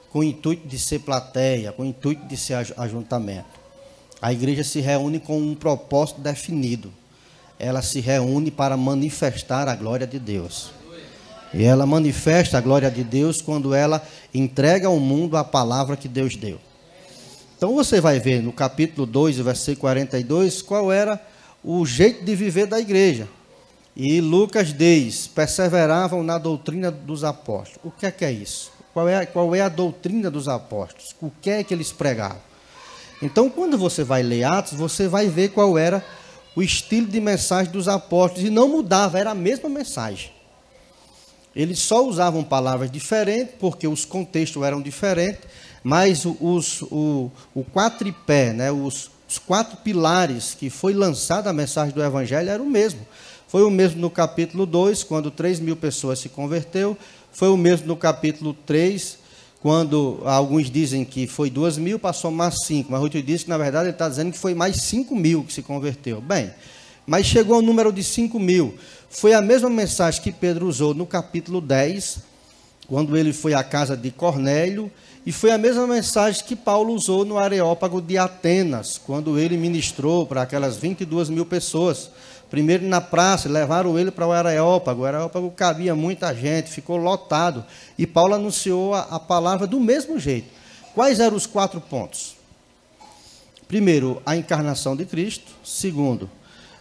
com 0.10 0.20
o 0.20 0.24
intuito 0.24 0.68
de 0.68 0.78
ser 0.78 1.00
plateia, 1.00 1.72
com 1.72 1.84
o 1.84 1.86
intuito 1.86 2.26
de 2.28 2.36
ser 2.36 2.74
ajuntamento. 2.78 3.64
A 4.22 4.32
igreja 4.32 4.64
se 4.64 4.80
reúne 4.80 5.20
com 5.20 5.38
um 5.38 5.56
propósito 5.56 6.22
definido. 6.22 6.92
Ela 7.60 7.82
se 7.82 8.00
reúne 8.00 8.50
para 8.50 8.76
manifestar 8.76 9.68
a 9.68 9.76
glória 9.76 10.08
de 10.08 10.20
Deus. 10.20 10.72
E 11.54 11.64
ela 11.64 11.86
manifesta 11.86 12.58
a 12.58 12.62
glória 12.62 12.90
de 12.90 13.04
Deus 13.04 13.42
quando 13.42 13.76
ela 13.76 14.02
entrega 14.34 14.88
ao 14.88 15.00
mundo 15.00 15.38
a 15.38 15.44
palavra 15.44 15.96
que 15.96 16.08
Deus 16.08 16.36
deu. 16.36 16.60
Então 17.64 17.76
você 17.76 18.02
vai 18.02 18.20
ver 18.20 18.44
no 18.44 18.52
capítulo 18.52 19.08
2, 19.08 19.38
versículo 19.38 19.80
42, 19.80 20.62
qual 20.62 20.92
era 20.92 21.18
o 21.64 21.86
jeito 21.86 22.26
de 22.26 22.36
viver 22.36 22.66
da 22.66 22.78
igreja. 22.78 23.26
E 23.96 24.20
Lucas 24.20 24.74
diz: 24.74 25.28
perseveravam 25.28 26.24
na 26.24 26.38
doutrina 26.38 26.92
dos 26.92 27.24
apóstolos. 27.24 27.80
O 27.82 27.90
que 27.90 28.06
é 28.06 28.12
que 28.12 28.26
é 28.26 28.32
isso? 28.34 28.70
Qual 28.94 29.08
é, 29.08 29.26
qual 29.26 29.56
é 29.56 29.62
a 29.62 29.70
doutrina 29.70 30.30
dos 30.30 30.50
apóstolos? 30.50 31.16
O 31.22 31.32
que 31.42 31.50
é 31.50 31.64
que 31.64 31.74
eles 31.74 31.90
pregavam? 31.94 32.42
Então, 33.22 33.50
quando 33.50 33.78
você 33.78 34.04
vai 34.04 34.22
ler 34.22 34.44
Atos, 34.44 34.74
você 34.74 35.08
vai 35.08 35.30
ver 35.30 35.52
qual 35.52 35.78
era 35.78 36.04
o 36.58 36.62
estilo 36.62 37.08
de 37.08 37.22
mensagem 37.22 37.72
dos 37.72 37.88
apóstolos. 37.88 38.44
E 38.44 38.50
não 38.50 38.68
mudava, 38.68 39.18
era 39.18 39.32
a 39.32 39.36
mesma 39.36 39.70
mensagem. 39.70 40.34
Eles 41.56 41.80
só 41.80 42.06
usavam 42.06 42.44
palavras 42.44 42.92
diferentes, 42.92 43.56
porque 43.58 43.88
os 43.88 44.04
contextos 44.04 44.62
eram 44.64 44.82
diferentes, 44.82 45.44
mas 45.84 46.26
os, 46.26 46.82
o, 46.84 47.30
o 47.54 47.64
quatripé, 47.64 48.54
né, 48.54 48.72
os, 48.72 49.12
os 49.28 49.38
quatro 49.38 49.78
pilares 49.78 50.56
que 50.58 50.70
foi 50.70 50.94
lançada 50.94 51.50
a 51.50 51.54
mensagem 51.54 51.94
do 51.94 52.04
Evangelho 52.04 52.50
era 52.50 52.62
o 52.62 52.70
mesmo. 52.70 53.02
Foi 53.48 53.64
o 53.64 53.70
mesmo 53.70 54.02
no 54.02 54.10
capítulo 54.10 54.66
2, 54.66 55.04
quando 55.04 55.30
3 55.30 55.60
mil 55.60 55.76
pessoas 55.76 56.20
se 56.20 56.30
converteu. 56.30 56.98
Foi 57.32 57.50
o 57.50 57.58
mesmo 57.58 57.88
no 57.88 57.96
capítulo 57.98 58.54
3, 58.66 59.20
quando 59.62 60.22
alguns 60.26 60.72
dizem 60.72 61.06
que 61.06 61.28
foi 61.28 61.50
2 61.50 61.78
mil, 61.78 62.00
passou 62.00 62.32
mais 62.32 62.66
5. 62.66 62.92
Mas 62.92 63.02
outros 63.02 63.24
dizem 63.24 63.46
que, 63.46 63.50
na 63.50 63.58
verdade, 63.58 63.86
ele 63.86 63.92
está 63.92 64.10
dizendo 64.10 64.32
que 64.32 64.38
foi 64.38 64.54
mais 64.54 64.78
5 64.78 65.16
mil 65.16 65.44
que 65.44 65.54
se 65.54 65.62
converteu. 65.62 66.20
Bem, 66.20 66.52
mas 67.06 67.26
chegou 67.26 67.56
ao 67.56 67.62
número 67.62 67.92
de 67.92 68.04
5 68.04 68.40
mil. 68.40 68.76
Foi 69.10 69.34
a 69.34 69.42
mesma 69.42 69.70
mensagem 69.70 70.22
que 70.22 70.32
Pedro 70.32 70.68
usou 70.68 70.94
no 70.94 71.06
capítulo 71.06 71.62
10, 71.62 72.20
quando 72.88 73.16
ele 73.16 73.32
foi 73.32 73.54
à 73.54 73.64
casa 73.64 73.96
de 73.96 74.10
Cornélio, 74.10 74.92
e 75.26 75.32
foi 75.32 75.52
a 75.52 75.58
mesma 75.58 75.88
mensagem 75.88 76.44
que 76.44 76.56
Paulo 76.56 76.94
usou 76.94 77.24
no 77.24 77.38
Areópago 77.38 78.02
de 78.02 78.18
Atenas, 78.18 78.98
quando 78.98 79.40
ele 79.40 79.56
ministrou 79.56 80.26
para 80.26 80.42
aquelas 80.42 80.76
22 80.76 81.30
mil 81.30 81.46
pessoas. 81.46 82.10
Primeiro 82.50 82.86
na 82.86 83.00
praça, 83.00 83.48
levaram 83.48 83.98
ele 83.98 84.12
para 84.12 84.28
o 84.28 84.32
Areópago. 84.34 85.02
O 85.02 85.06
Areópago 85.06 85.50
cabia 85.52 85.96
muita 85.96 86.36
gente, 86.36 86.70
ficou 86.70 86.98
lotado. 86.98 87.64
E 87.98 88.06
Paulo 88.06 88.36
anunciou 88.36 88.94
a, 88.94 89.00
a 89.02 89.20
palavra 89.20 89.66
do 89.66 89.80
mesmo 89.80 90.20
jeito. 90.20 90.50
Quais 90.94 91.20
eram 91.20 91.38
os 91.38 91.48
quatro 91.48 91.80
pontos? 91.80 92.36
Primeiro, 93.66 94.22
a 94.26 94.36
encarnação 94.36 94.94
de 94.96 95.06
Cristo. 95.06 95.52
Segundo, 95.64 96.30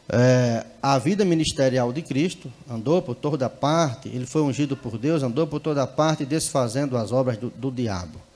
é, 0.08 0.66
a 0.82 0.98
vida 0.98 1.24
ministerial 1.24 1.92
de 1.92 2.02
Cristo, 2.02 2.52
andou 2.68 3.00
por 3.00 3.14
toda 3.14 3.48
parte, 3.48 4.08
ele 4.08 4.26
foi 4.26 4.42
ungido 4.42 4.76
por 4.76 4.98
Deus, 4.98 5.22
andou 5.22 5.46
por 5.46 5.60
toda 5.60 5.86
parte, 5.86 6.26
desfazendo 6.26 6.96
as 6.96 7.12
obras 7.12 7.38
do, 7.38 7.50
do 7.50 7.70
diabo. 7.70 8.31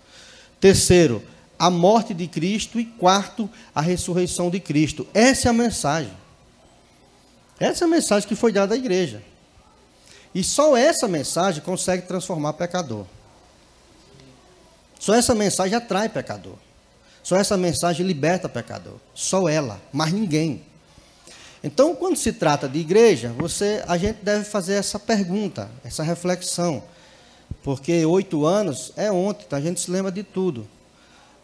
Terceiro, 0.66 1.22
a 1.56 1.70
morte 1.70 2.12
de 2.12 2.26
Cristo. 2.26 2.80
E 2.80 2.84
quarto, 2.84 3.48
a 3.72 3.80
ressurreição 3.80 4.50
de 4.50 4.58
Cristo. 4.58 5.06
Essa 5.14 5.46
é 5.46 5.50
a 5.50 5.52
mensagem. 5.52 6.12
Essa 7.60 7.84
é 7.84 7.86
a 7.86 7.88
mensagem 7.88 8.28
que 8.28 8.34
foi 8.34 8.50
dada 8.50 8.74
à 8.74 8.76
igreja. 8.76 9.22
E 10.34 10.42
só 10.42 10.76
essa 10.76 11.06
mensagem 11.06 11.62
consegue 11.62 12.08
transformar 12.08 12.54
pecador. 12.54 13.06
Só 14.98 15.14
essa 15.14 15.36
mensagem 15.36 15.76
atrai 15.76 16.08
pecador. 16.08 16.56
Só 17.22 17.36
essa 17.36 17.56
mensagem 17.56 18.04
liberta 18.04 18.48
pecador. 18.48 18.96
Só 19.14 19.48
ela, 19.48 19.80
mas 19.92 20.12
ninguém. 20.12 20.64
Então, 21.62 21.94
quando 21.94 22.16
se 22.16 22.32
trata 22.32 22.68
de 22.68 22.80
igreja, 22.80 23.32
você, 23.38 23.84
a 23.86 23.96
gente 23.96 24.16
deve 24.20 24.44
fazer 24.44 24.74
essa 24.74 24.98
pergunta, 24.98 25.70
essa 25.84 26.02
reflexão. 26.02 26.82
Porque 27.66 28.06
oito 28.06 28.46
anos 28.46 28.92
é 28.94 29.10
ontem, 29.10 29.42
então 29.44 29.58
a 29.58 29.60
gente 29.60 29.80
se 29.80 29.90
lembra 29.90 30.12
de 30.12 30.22
tudo. 30.22 30.68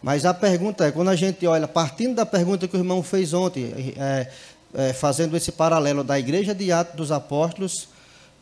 Mas 0.00 0.25
a 0.25 0.33
pergunta 0.33 0.87
é, 0.87 0.93
quando 0.93 1.09
a 1.09 1.17
gente 1.17 1.45
olha, 1.49 1.67
partindo 1.67 2.14
da 2.14 2.25
pergunta 2.25 2.69
que 2.69 2.76
o 2.76 2.79
irmão 2.79 3.02
fez 3.02 3.35
ontem, 3.35 3.75
é, 3.97 4.31
é, 4.73 4.93
fazendo 4.93 5.37
esse 5.37 5.50
paralelo 5.50 6.05
da 6.05 6.17
igreja 6.21 6.55
de 6.55 6.71
Atos 6.71 6.95
dos 6.95 7.11
Apóstolos 7.11 7.88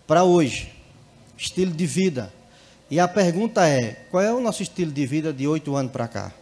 para 0.07 0.25
hoje, 0.25 0.71
estilo 1.39 1.73
de 1.73 1.87
vida. 1.87 2.31
E 2.91 3.01
a 3.01 3.09
pergunta 3.09 3.67
é, 3.67 4.05
qual 4.11 4.23
é 4.23 4.31
o 4.31 4.41
nosso 4.41 4.63
estilo 4.63 4.93
de 4.93 5.07
vida 5.07 5.33
de 5.33 5.49
oito 5.49 5.75
anos 5.75 5.91
para 5.91 6.07
cá? 6.07 6.33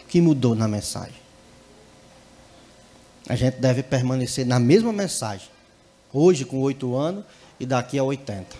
O 0.00 0.06
que 0.08 0.20
mudou 0.20 0.56
na 0.56 0.66
mensagem? 0.66 1.22
a 3.28 3.36
gente 3.36 3.60
deve 3.60 3.84
permanecer 3.84 4.44
na 4.44 4.58
mesma 4.58 4.92
mensagem. 4.92 5.48
Hoje 6.12 6.44
com 6.44 6.60
oito 6.62 6.96
anos 6.96 7.24
e 7.62 7.66
daqui 7.66 7.96
a 7.96 8.02
80. 8.02 8.56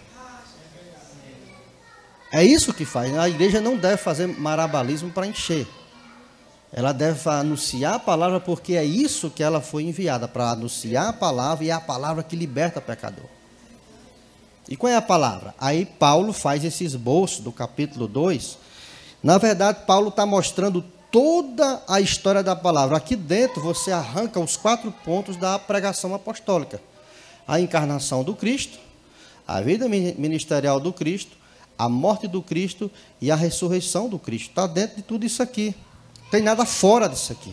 É 2.30 2.44
isso 2.44 2.72
que 2.72 2.84
faz. 2.84 3.12
A 3.18 3.28
igreja 3.28 3.60
não 3.60 3.76
deve 3.76 3.96
fazer 3.96 4.28
marabalismo 4.28 5.10
para 5.10 5.26
encher. 5.26 5.66
Ela 6.72 6.92
deve 6.92 7.28
anunciar 7.28 7.94
a 7.94 7.98
palavra 7.98 8.38
porque 8.38 8.74
é 8.74 8.84
isso 8.84 9.28
que 9.28 9.42
ela 9.42 9.60
foi 9.60 9.82
enviada 9.82 10.28
para 10.28 10.50
anunciar 10.50 11.08
a 11.08 11.12
palavra 11.12 11.64
e 11.64 11.70
é 11.70 11.72
a 11.72 11.80
palavra 11.80 12.22
que 12.22 12.36
liberta 12.36 12.78
o 12.78 12.82
pecador. 12.82 13.26
E 14.68 14.76
qual 14.76 14.90
é 14.90 14.96
a 14.96 15.02
palavra? 15.02 15.52
Aí 15.58 15.84
Paulo 15.84 16.32
faz 16.32 16.64
esse 16.64 16.84
esboço 16.84 17.42
do 17.42 17.50
capítulo 17.50 18.06
2. 18.06 18.56
Na 19.20 19.36
verdade, 19.36 19.80
Paulo 19.84 20.08
está 20.08 20.24
mostrando 20.24 20.82
toda 21.10 21.82
a 21.88 22.00
história 22.00 22.42
da 22.42 22.54
palavra. 22.54 22.96
Aqui 22.96 23.16
dentro 23.16 23.60
você 23.60 23.90
arranca 23.90 24.38
os 24.38 24.56
quatro 24.56 24.92
pontos 25.04 25.36
da 25.36 25.58
pregação 25.58 26.14
apostólica: 26.14 26.80
a 27.46 27.60
encarnação 27.60 28.24
do 28.24 28.34
Cristo, 28.34 28.78
a 29.52 29.60
vida 29.60 29.86
ministerial 29.86 30.80
do 30.80 30.94
Cristo, 30.94 31.36
a 31.78 31.86
morte 31.86 32.26
do 32.26 32.40
Cristo 32.40 32.90
e 33.20 33.30
a 33.30 33.36
ressurreição 33.36 34.08
do 34.08 34.18
Cristo. 34.18 34.48
Está 34.48 34.66
dentro 34.66 34.96
de 34.96 35.02
tudo 35.02 35.26
isso 35.26 35.42
aqui. 35.42 35.74
Não 36.22 36.30
tem 36.30 36.42
nada 36.42 36.64
fora 36.64 37.06
disso 37.06 37.32
aqui. 37.32 37.52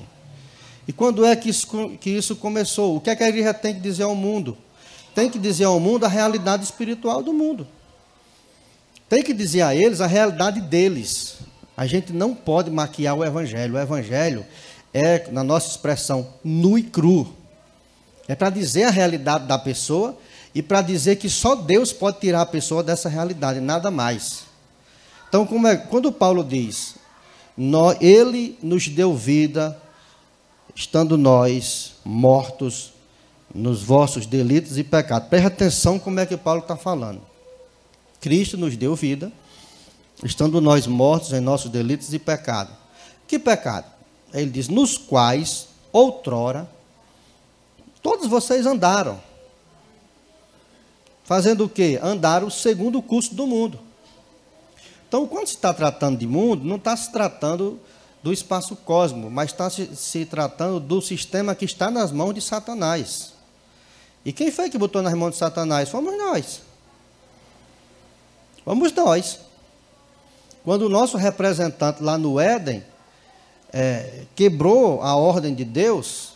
E 0.88 0.94
quando 0.94 1.26
é 1.26 1.36
que 1.36 1.50
isso, 1.50 1.68
que 2.00 2.10
isso 2.10 2.38
começou? 2.38 2.96
O 2.96 3.02
que, 3.02 3.10
é 3.10 3.16
que 3.18 3.24
a 3.24 3.28
igreja 3.28 3.54
tem 3.54 3.74
que 3.74 3.82
dizer 3.82 4.04
ao 4.04 4.16
mundo? 4.16 4.58
Tem 5.14 5.30
que 5.30 5.38
dizer 5.38 5.66
ao 5.66 5.78
mundo 5.78 6.06
a 6.06 6.08
realidade 6.08 6.64
espiritual 6.64 7.22
do 7.22 7.34
mundo. 7.34 7.68
Tem 9.10 9.22
que 9.22 9.34
dizer 9.34 9.64
a 9.64 9.76
eles 9.76 10.00
a 10.00 10.08
realidade 10.08 10.62
deles. 10.62 11.40
A 11.76 11.86
gente 11.86 12.14
não 12.14 12.34
pode 12.34 12.72
maquiar 12.72 13.18
o 13.18 13.26
evangelho. 13.26 13.76
O 13.76 13.80
evangelho 13.80 14.46
é, 14.94 15.30
na 15.32 15.44
nossa 15.44 15.70
expressão, 15.70 16.30
nu 16.46 16.78
e 16.78 16.84
cru. 16.84 17.36
É 18.26 18.36
para 18.36 18.50
dizer 18.50 18.84
a 18.86 18.90
realidade 18.90 19.48
da 19.48 19.60
pessoa 19.60 20.18
e 20.54 20.62
para 20.62 20.82
dizer 20.82 21.18
que 21.18 21.30
só 21.30 21.56
Deus 21.56 21.94
pode 21.94 22.20
tirar 22.20 22.42
a 22.42 22.46
pessoa 22.46 22.84
dessa 22.84 23.08
realidade, 23.08 23.60
nada 23.60 23.92
mais. 23.92 24.44
Então, 25.28 25.48
é, 25.68 25.76
quando 25.76 26.12
Paulo 26.12 26.44
diz, 26.44 26.96
ele 28.02 28.58
nos 28.62 28.88
deu 28.88 29.16
vida, 29.16 29.80
estando 30.76 31.18
nós 31.18 31.94
mortos 32.04 32.94
nos 33.54 33.84
vossos 33.84 34.26
delitos 34.26 34.78
e 34.78 34.84
pecados. 34.84 35.30
Preste 35.30 35.48
atenção 35.48 36.00
como 36.00 36.20
é 36.20 36.26
que 36.26 36.38
Paulo 36.38 36.62
está 36.62 36.76
falando. 36.76 37.22
Cristo 38.20 38.58
nos 38.58 38.76
deu 38.76 38.96
vida, 38.96 39.32
estando 40.24 40.60
nós 40.60 40.88
mortos 40.88 41.32
em 41.32 41.40
nossos 41.40 41.70
delitos 41.70 42.14
e 42.14 42.20
pecados. 42.20 42.74
Que 43.28 43.38
pecado? 43.38 43.86
Ele 44.34 44.50
diz, 44.50 44.68
nos 44.68 44.98
quais, 44.98 45.68
outrora, 45.92 46.70
todos 48.02 48.28
vocês 48.28 48.66
andaram. 48.66 49.20
Fazendo 51.30 51.66
o 51.66 51.70
quê? 51.70 52.00
Segundo 52.52 52.98
o 52.98 53.04
curso 53.04 53.36
do 53.36 53.46
mundo. 53.46 53.80
Então, 55.08 55.28
quando 55.28 55.46
se 55.46 55.54
está 55.54 55.72
tratando 55.72 56.18
de 56.18 56.26
mundo, 56.26 56.66
não 56.66 56.78
está 56.78 56.98
se 56.98 57.12
tratando 57.12 57.80
do 58.24 58.34
espaço 58.34 58.76
cósmico, 58.76 59.30
mas 59.30 59.52
está 59.52 59.70
se, 59.70 59.96
se, 59.96 60.26
tratando 60.26 60.80
do 60.80 61.00
sistema 61.00 61.54
que 61.54 61.66
está 61.66 61.92
nas 61.92 62.12
mãos 62.12 62.34
de 62.34 62.42
Satanás. 62.42 63.34
E 64.26 64.34
quem 64.34 64.50
foi 64.50 64.72
que 64.72 64.78
botou 64.80 65.04
nas 65.04 65.14
mãos 65.14 65.34
de 65.34 65.38
Satanás? 65.38 65.88
Fomos 65.90 66.18
nós. 66.18 66.62
Fomos 68.66 68.92
nós. 68.94 69.40
Quando 70.64 70.88
o 70.88 70.90
nosso 70.90 71.16
representante 71.16 72.02
lá 72.02 72.18
no 72.18 72.40
Éden 72.40 72.84
é, 73.72 74.24
quebrou 74.36 75.04
a 75.04 75.16
ordem 75.16 75.54
de 75.54 75.64
Deus, 75.64 76.30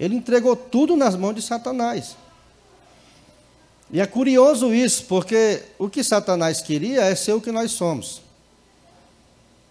ele 0.00 0.16
entregou 0.16 0.56
tudo 0.56 0.96
nas 0.96 1.14
mãos 1.14 1.36
de 1.36 1.42
Satanás. 1.42 2.16
E 3.92 4.00
é 4.00 4.06
curioso 4.06 4.72
isso, 4.72 5.04
porque 5.04 5.62
o 5.78 5.88
que 5.88 6.02
Satanás 6.02 6.62
queria 6.62 7.02
é 7.02 7.14
ser 7.14 7.34
o 7.34 7.40
que 7.40 7.52
nós 7.52 7.72
somos. 7.72 8.22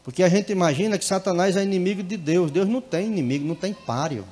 Porque 0.03 0.21
a 0.21 0.29
gente 0.29 0.51
imagina 0.51 0.97
que 0.97 1.05
Satanás 1.05 1.55
é 1.55 1.63
inimigo 1.63 2.03
de 2.03 2.17
Deus. 2.17 2.51
Deus 2.51 2.69
não 2.69 2.81
tem 2.81 3.07
inimigo, 3.07 3.45
não 3.45 3.55
tem 3.55 3.73
páreo. 3.73 4.25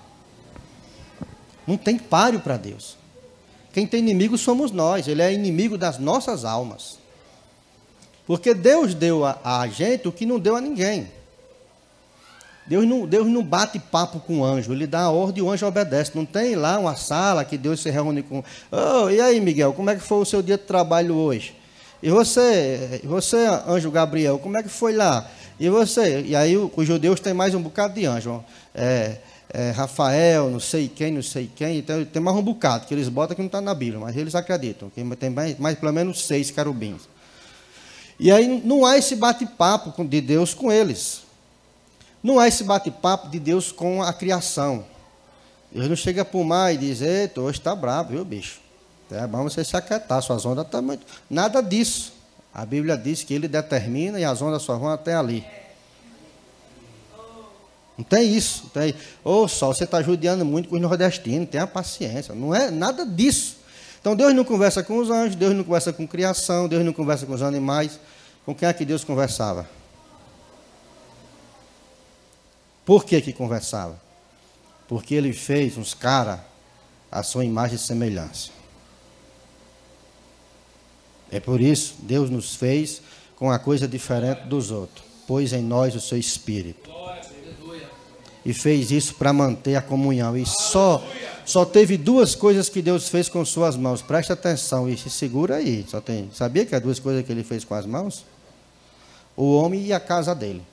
Não 1.66 1.76
tem 1.76 1.98
páreo 1.98 2.40
para 2.40 2.56
Deus. 2.56 2.98
Quem 3.74 3.86
tem 3.86 4.00
inimigo 4.00 4.38
somos 4.38 4.72
nós, 4.72 5.08
ele 5.08 5.22
é 5.22 5.34
inimigo 5.34 5.78
das 5.78 5.98
nossas 5.98 6.46
almas. 6.46 6.98
Porque 8.26 8.54
Deus 8.54 8.94
deu 8.94 9.26
a, 9.26 9.40
a 9.44 9.68
gente 9.68 10.08
o 10.08 10.12
que 10.12 10.26
não 10.26 10.40
deu 10.40 10.56
a 10.56 10.62
ninguém. 10.62 11.12
Deus 12.70 12.86
não, 12.86 13.08
Deus 13.08 13.26
não 13.26 13.44
bate 13.44 13.80
papo 13.80 14.20
com 14.20 14.42
o 14.42 14.46
anjo, 14.46 14.72
ele 14.72 14.86
dá 14.86 15.02
a 15.02 15.10
ordem 15.10 15.44
e 15.44 15.46
o 15.46 15.50
anjo 15.50 15.66
obedece. 15.66 16.12
Não 16.14 16.24
tem 16.24 16.56
lá 16.56 16.78
uma 16.78 16.96
sala 16.96 17.44
que 17.44 17.58
Deus 17.58 17.82
se 17.82 17.90
reúne 17.90 18.22
com. 18.22 18.44
Oh, 18.72 19.10
e 19.10 19.20
aí, 19.20 19.42
Miguel, 19.42 19.74
como 19.74 19.90
é 19.90 19.96
que 19.96 20.02
foi 20.04 20.20
o 20.20 20.26
seu 20.26 20.44
dia 20.44 20.56
de 20.56 20.66
trabalho 20.66 21.16
hoje? 21.16 21.56
E 22.02 22.12
você, 22.12 23.02
você, 23.04 23.48
anjo 23.68 23.90
Gabriel, 23.90 24.38
como 24.38 24.56
é 24.56 24.62
que 24.62 24.70
foi 24.70 24.94
lá? 24.94 25.28
E 25.60 25.68
você? 25.68 26.22
E 26.22 26.36
aí 26.36 26.56
os 26.56 26.86
judeus 26.86 27.20
têm 27.20 27.34
mais 27.34 27.56
um 27.56 27.62
bocado 27.62 27.96
de 27.96 28.06
anjo. 28.06 28.44
É, 28.76 29.18
é, 29.52 29.72
Rafael, 29.72 30.52
não 30.52 30.60
sei 30.60 30.88
quem, 30.88 31.12
não 31.12 31.24
sei 31.24 31.50
quem. 31.54 31.80
Então, 31.80 32.06
tem 32.06 32.22
mais 32.22 32.38
um 32.38 32.44
bocado 32.44 32.86
que 32.86 32.94
eles 32.94 33.10
botam 33.10 33.36
que 33.36 33.42
não 33.42 33.48
está 33.48 33.60
na 33.60 33.74
Bíblia, 33.74 34.00
mas 34.00 34.16
eles 34.16 34.36
acreditam. 34.36 34.92
Que 34.92 35.04
tem 35.16 35.32
mais, 35.32 35.58
mais 35.58 35.76
pelo 35.76 35.92
menos 35.92 36.24
seis 36.24 36.52
querubins. 36.52 37.02
E 38.20 38.32
aí 38.32 38.62
não 38.64 38.86
há 38.86 38.96
esse 38.96 39.16
bate-papo 39.16 40.06
de 40.06 40.22
Deus 40.22 40.54
com 40.54 40.72
eles. 40.72 41.28
Não 42.22 42.40
há 42.40 42.48
esse 42.48 42.64
bate-papo 42.64 43.30
de 43.30 43.40
Deus 43.40 43.72
com 43.72 44.02
a 44.02 44.12
criação. 44.12 44.86
Deus 45.72 45.88
não 45.88 45.96
chega 45.96 46.26
para 46.26 46.40
o 46.40 46.44
mar 46.44 46.74
e 46.74 46.78
diz, 46.78 47.02
eita, 47.02 47.40
hoje 47.42 47.60
está 47.60 47.76
bravo, 47.76 48.12
viu, 48.12 48.26
bicho? 48.26 48.60
É 49.12 49.26
bom 49.26 49.44
você 49.44 49.64
se 49.64 49.76
aquietar, 49.76 50.22
suas 50.22 50.46
ondas 50.46 50.66
estão 50.66 50.82
muito. 50.82 51.06
Nada 51.30 51.62
disso. 51.62 52.14
A 52.54 52.66
Bíblia 52.66 52.98
diz 52.98 53.24
que 53.24 53.34
ele 53.34 53.48
determina 53.48 54.20
e 54.20 54.26
as 54.26 54.42
ondas 54.42 54.62
só 54.62 54.78
vão 54.78 54.90
até 54.90 55.16
ali. 55.16 55.46
Não 57.98 58.04
tem 58.04 58.34
isso. 58.34 58.70
Tem. 58.74 58.94
Ô, 59.24 59.44
oh, 59.44 59.48
só 59.48 59.68
você 59.68 59.84
está 59.84 60.02
judiando 60.02 60.46
muito 60.46 60.70
com 60.70 60.76
os 60.76 60.82
nordestinos, 60.82 61.50
tenha 61.50 61.68
paciência. 61.68 62.34
Não 62.34 62.54
é 62.54 62.72
nada 62.72 63.06
disso. 63.06 63.58
Então 64.00 64.16
Deus 64.16 64.34
não 64.34 64.44
conversa 64.44 64.82
com 64.82 64.98
os 64.98 65.10
anjos, 65.10 65.36
Deus 65.36 65.54
não 65.54 65.64
conversa 65.64 65.92
com 65.92 66.08
criação, 66.08 66.68
Deus 66.68 66.86
não 66.86 66.94
conversa 66.94 67.26
com 67.26 67.34
os 67.34 67.42
animais. 67.42 68.00
Com 68.46 68.56
quem 68.56 68.70
é 68.70 68.74
que 68.74 68.86
Deus 68.86 69.04
conversava? 69.04 69.68
Por 72.90 73.06
que 73.06 73.22
que 73.22 73.32
conversava? 73.32 74.02
Porque 74.88 75.14
ele 75.14 75.32
fez 75.32 75.78
uns 75.78 75.94
caras 75.94 76.40
à 77.12 77.22
sua 77.22 77.46
imagem 77.46 77.76
e 77.76 77.78
semelhança. 77.78 78.50
É 81.32 81.40
por 81.40 81.62
isso 81.62 81.98
Deus 82.00 82.32
nos 82.32 82.56
fez 82.56 83.00
com 83.36 83.52
a 83.52 83.60
coisa 83.60 83.88
diferente 83.88 84.48
dos 84.48 84.72
outros. 84.72 85.06
Pôs 85.28 85.54
em 85.54 85.62
nós 85.62 85.94
o 85.94 86.02
seu 86.02 86.18
espírito. 86.18 86.90
E 88.44 88.56
fez 88.56 88.90
isso 88.90 89.14
para 89.14 89.32
manter 89.32 89.76
a 89.76 89.84
comunhão. 89.84 90.36
E 90.36 90.44
só 90.44 91.06
só 91.46 91.66
teve 91.66 91.96
duas 91.96 92.34
coisas 92.34 92.70
que 92.70 92.82
Deus 92.82 93.08
fez 93.08 93.30
com 93.30 93.46
suas 93.46 93.78
mãos. 93.78 94.02
Preste 94.02 94.34
atenção 94.34 94.90
e 94.90 94.98
se 94.98 95.12
segura 95.12 95.58
aí. 95.58 95.86
Só 95.88 96.02
tem. 96.02 96.32
Sabia 96.34 96.66
que 96.66 96.74
as 96.74 96.82
duas 96.82 96.98
coisas 96.98 97.24
que 97.24 97.32
ele 97.32 97.44
fez 97.44 97.64
com 97.64 97.76
as 97.76 97.86
mãos? 97.86 98.26
O 99.38 99.56
homem 99.56 99.86
e 99.86 99.94
a 99.94 100.00
casa 100.00 100.34
dele. 100.34 100.64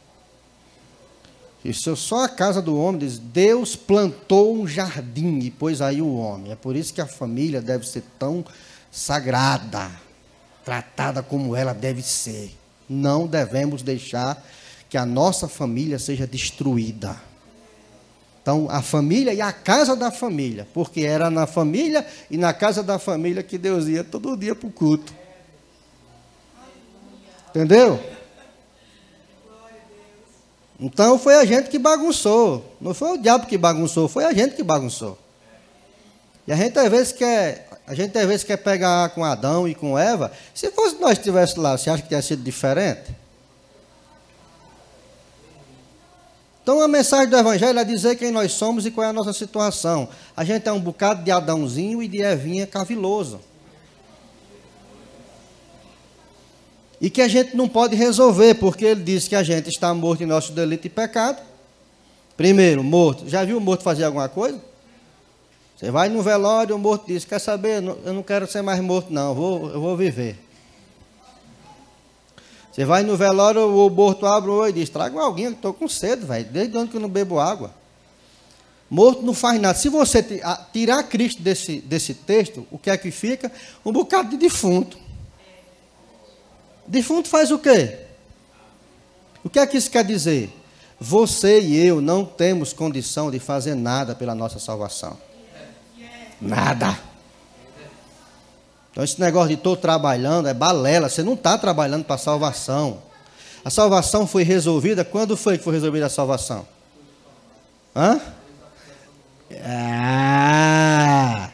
Isso 1.69 1.91
é 1.91 1.97
só 1.97 2.25
a 2.25 2.29
casa 2.29 2.63
do 2.63 2.79
homem 2.79 3.01
diz: 3.01 3.19
Deus 3.19 3.75
plantou 3.75 4.57
um 4.57 4.69
jardim 4.69 5.41
e 5.41 5.51
pôs 5.51 5.81
aí 5.81 6.01
o 6.01 6.17
homem. 6.17 6.53
É 6.53 6.57
por 6.57 6.77
isso 6.77 6.95
que 6.95 7.01
a 7.01 7.07
família 7.07 7.61
deve 7.61 7.87
ser 7.87 8.05
tão 8.19 8.45
sagrada, 8.91 9.91
tratada 10.65 11.23
como 11.25 11.57
ela 11.57 11.73
deve 11.73 12.03
ser. 12.03 12.57
Não 12.89 13.27
devemos 13.27 13.83
deixar 13.83 14.41
que 14.89 14.97
a 14.97 15.05
nossa 15.05 15.49
família 15.49 15.99
seja 15.99 16.25
destruída. 16.25 17.21
Então, 18.41 18.69
a 18.71 18.81
família 18.81 19.35
e 19.35 19.41
a 19.41 19.53
casa 19.53 19.97
da 19.97 20.13
família, 20.13 20.69
porque 20.73 21.01
era 21.01 21.29
na 21.31 21.49
família 21.49 22.07
e 22.31 22.37
na 22.37 22.55
casa 22.55 22.81
da 22.81 22.97
família 22.97 23.43
que 23.43 23.59
Deus 23.59 23.89
ia 23.89 24.05
todo 24.05 24.37
dia 24.37 24.55
para 24.55 24.69
o 24.69 24.71
culto. 24.71 25.13
Entendeu? 27.49 28.01
Então 30.79 31.19
foi 31.19 31.37
a 31.37 31.45
gente 31.45 31.71
que 31.71 31.79
bagunçou. 31.79 32.77
Não 32.81 32.93
foi 32.93 33.12
o 33.12 33.19
diabo 33.19 33.47
que 33.47 33.57
bagunçou, 33.57 34.09
foi 34.09 34.25
a 34.25 34.33
gente 34.33 34.55
que 34.55 34.62
bagunçou. 34.62 35.19
E 36.47 36.53
a 36.53 36.57
gente 36.57 36.79
às 36.79 36.91
vezes 36.91 37.12
quer, 37.12 37.69
a 37.87 37.95
gente 37.95 38.17
às 38.17 38.27
vezes 38.27 38.45
quer 38.45 38.59
pegar 38.59 39.09
com 39.11 39.25
Adão 39.25 39.67
e 39.67 39.75
com 39.75 39.99
Eva. 39.99 40.31
Se 40.55 40.71
fosse 40.71 40.97
nós 41.01 41.12
estivéssemos 41.12 41.62
lá, 41.62 41.77
você 41.77 41.91
acha 41.91 42.03
que 42.03 42.09
teria 42.09 42.23
sido 42.23 42.43
diferente? 42.43 43.15
Então 46.62 46.81
a 46.81 46.89
mensagem 46.89 47.29
do 47.29 47.37
Evangelho 47.37 47.79
é 47.79 47.85
dizer 47.85 48.17
quem 48.17 48.31
nós 48.31 48.53
somos 48.53 48.85
e 48.85 48.91
qual 48.91 49.07
é 49.07 49.11
a 49.11 49.12
nossa 49.12 49.33
situação. 49.33 50.09
A 50.37 50.45
gente 50.45 50.69
é 50.69 50.73
um 50.73 50.81
bocado 50.81 51.23
de 51.23 51.31
Adãozinho 51.31 52.03
e 52.03 52.09
de 52.09 52.21
Evinha 52.21 52.67
caviloso. 52.67 53.41
E 57.01 57.11
que 57.11 57.21
a 57.21 57.29
gente 57.29 57.57
não 57.57 57.69
pode 57.69 57.95
resolver, 57.95 58.55
porque 58.55 58.85
ele 58.85 59.03
diz 59.03 59.29
que 59.29 59.35
a 59.35 59.43
gente 59.43 59.69
está 59.69 59.93
morto 59.93 60.23
em 60.23 60.27
nosso 60.27 60.53
delito 60.53 60.87
e 60.87 60.91
pecado. 60.91 61.43
Primeiro, 62.37 62.83
morto. 62.83 63.29
Já 63.29 63.45
viu 63.45 63.59
o 63.59 63.61
morto 63.61 63.83
fazer 63.83 64.05
alguma 64.05 64.29
coisa? 64.29 64.61
Você 65.77 65.91
vai 65.91 66.09
no 66.09 66.23
velório, 66.23 66.75
o 66.75 66.79
morto 66.79 67.07
diz: 67.07 67.25
Quer 67.25 67.39
saber? 67.39 67.83
Eu 67.83 68.15
não 68.15 68.23
quero 68.23 68.47
ser 68.47 68.63
mais 68.63 68.81
morto, 68.81 69.13
não, 69.13 69.29
eu 69.29 69.35
vou, 69.35 69.71
eu 69.71 69.81
vou 69.81 69.97
viver. 69.97 70.39
Você 72.73 72.85
vai 72.85 73.03
no 73.03 73.17
velório, 73.17 73.63
o 73.63 73.91
morto 73.91 74.27
abre 74.27 74.51
o 74.51 74.55
olho 74.55 74.71
e 74.71 74.73
diz: 74.73 74.89
Traga 74.89 75.21
alguém, 75.21 75.49
estou 75.49 75.75
com 75.75 75.89
sede, 75.89 76.25
velho. 76.25 76.47
Desde 76.47 76.77
onde 76.77 76.91
que 76.91 76.97
eu 76.97 77.01
não 77.01 77.09
bebo 77.09 77.39
água? 77.39 77.73
Morto 78.89 79.23
não 79.23 79.35
faz 79.35 79.61
nada. 79.61 79.77
Se 79.77 79.89
você 79.89 80.23
tirar 80.73 81.03
Cristo 81.05 81.43
desse, 81.43 81.81
desse 81.81 82.15
texto, 82.15 82.67
o 82.71 82.79
que 82.79 82.89
é 82.89 82.97
que 82.97 83.11
fica? 83.11 83.51
Um 83.85 83.93
bocado 83.93 84.31
de 84.31 84.37
defunto. 84.37 84.97
Defunto 86.88 87.29
faz 87.29 87.51
o 87.51 87.59
quê? 87.59 87.99
O 89.42 89.51
que 89.51 89.59
é 89.59 89.66
que 89.66 89.77
isso 89.77 89.90
quer 89.90 90.05
dizer? 90.05 90.51
Você 90.99 91.61
e 91.61 91.77
eu 91.87 92.01
não 92.01 92.25
temos 92.25 92.72
condição 92.72 93.31
de 93.31 93.38
fazer 93.38 93.75
nada 93.75 94.14
pela 94.14 94.35
nossa 94.35 94.59
salvação. 94.59 95.16
Nada. 96.40 96.99
Então, 98.90 99.05
esse 99.05 99.20
negócio 99.20 99.49
de 99.49 99.55
estou 99.55 99.77
trabalhando 99.77 100.49
é 100.49 100.55
balela. 100.55 101.09
Você 101.09 101.22
não 101.22 101.35
está 101.35 101.59
trabalhando 101.59 102.05
para 102.05 102.14
a 102.14 102.18
salvação. 102.18 103.03
A 103.64 103.70
salvação 103.70 104.27
foi 104.27 104.42
resolvida. 104.42 105.05
Quando 105.05 105.37
foi 105.37 105.59
que 105.59 105.64
foi 105.64 105.75
resolvida 105.75 106.07
a 106.07 106.11
salvação? 106.11 106.66
Hã? 107.94 108.20
Ah! 109.62 111.51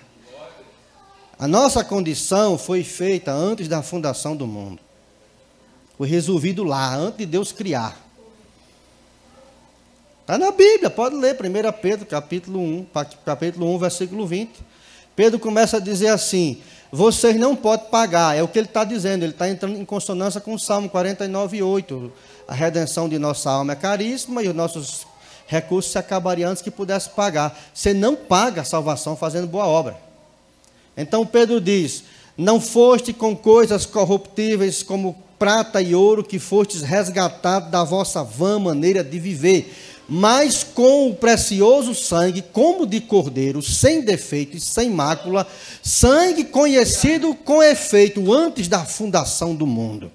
A 1.39 1.49
nossa 1.49 1.83
condição 1.83 2.57
foi 2.57 2.85
feita 2.85 3.33
antes 3.33 3.67
da 3.67 3.83
fundação 3.83 4.37
do 4.37 4.47
mundo. 4.47 4.82
Foi 6.03 6.09
resolvido 6.09 6.65
lá, 6.65 6.97
antes 6.97 7.19
de 7.19 7.27
Deus 7.27 7.53
criar. 7.53 7.97
Está 10.23 10.37
na 10.37 10.51
Bíblia, 10.51 10.91
pode 10.91 11.15
ler, 11.15 11.37
1 11.37 11.81
Pedro, 11.81 12.05
capítulo 12.05 12.59
1, 12.59 12.87
capítulo 13.25 13.73
1, 13.73 13.79
versículo 13.79 14.27
20. 14.27 14.51
Pedro 15.15 15.39
começa 15.39 15.77
a 15.77 15.81
dizer 15.81 16.09
assim: 16.09 16.61
vocês 16.91 17.37
não 17.37 17.55
podem 17.55 17.89
pagar, 17.89 18.37
é 18.37 18.43
o 18.43 18.49
que 18.49 18.59
ele 18.59 18.67
está 18.67 18.83
dizendo, 18.83 19.23
ele 19.23 19.31
está 19.31 19.49
entrando 19.49 19.79
em 19.79 19.85
consonância 19.85 20.41
com 20.41 20.55
o 20.55 20.59
Salmo 20.59 20.89
49, 20.89 21.63
8. 21.63 22.13
A 22.49 22.53
redenção 22.53 23.09
de 23.09 23.17
nossa 23.17 23.49
alma 23.49 23.75
é 23.75 23.77
caríssima 23.77 24.43
e 24.43 24.49
os 24.49 24.57
nossos 24.57 25.07
recursos 25.47 25.93
se 25.93 25.99
acabariam 25.99 26.51
antes 26.51 26.65
que 26.65 26.71
pudesse 26.73 27.11
pagar. 27.11 27.57
Você 27.73 27.95
não 27.95 28.17
paga 28.17 28.63
a 28.63 28.65
salvação 28.65 29.17
fazendo 29.17 29.47
boa 29.47 29.69
obra. 29.69 29.97
Então 30.97 31.25
Pedro 31.25 31.61
diz: 31.61 32.03
Não 32.37 32.61
foste 32.61 33.13
com 33.13 33.37
coisas 33.37 33.87
corruptíveis 33.87 34.83
como 34.83 35.22
prata 35.43 35.83
e 35.83 35.93
ouro 35.93 36.23
que 36.23 36.39
fostes 36.39 36.83
resgatados 36.83 37.69
da 37.69 37.83
vossa 37.83 38.23
vã 38.23 38.61
maneira 38.61 39.03
de 39.03 39.19
viver, 39.19 39.75
mas 40.09 40.63
com 40.63 41.11
o 41.11 41.17
precioso 41.17 41.97
sangue, 41.97 42.43
como 42.53 42.87
de 42.87 43.01
cordeiro, 43.01 43.61
sem 43.61 44.03
defeito 44.03 44.57
e 44.57 44.61
sem 44.61 44.89
mácula, 44.89 45.45
sangue 45.83 46.45
conhecido 46.45 47.35
com 47.35 47.61
efeito 47.61 48.33
antes 48.33 48.69
da 48.69 48.85
fundação 48.85 49.53
do 49.53 49.67
mundo. 49.67 50.13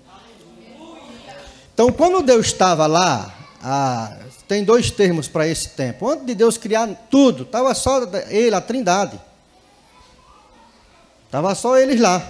Então, 1.73 1.91
quando 1.91 2.23
Deus 2.23 2.45
estava 2.45 2.87
lá, 2.87 3.35
ah, 3.61 4.15
tem 4.47 4.63
dois 4.63 4.89
termos 4.91 5.27
para 5.27 5.45
esse 5.45 5.67
tempo. 5.67 6.09
Antes 6.09 6.25
de 6.25 6.35
Deus 6.35 6.57
criar 6.57 6.87
tudo, 7.11 7.43
estava 7.43 7.75
só 7.75 8.01
ele, 8.29 8.55
a 8.55 8.61
Trindade. 8.61 9.19
Estava 11.25 11.53
só 11.53 11.77
eles 11.77 11.99
lá. 11.99 12.25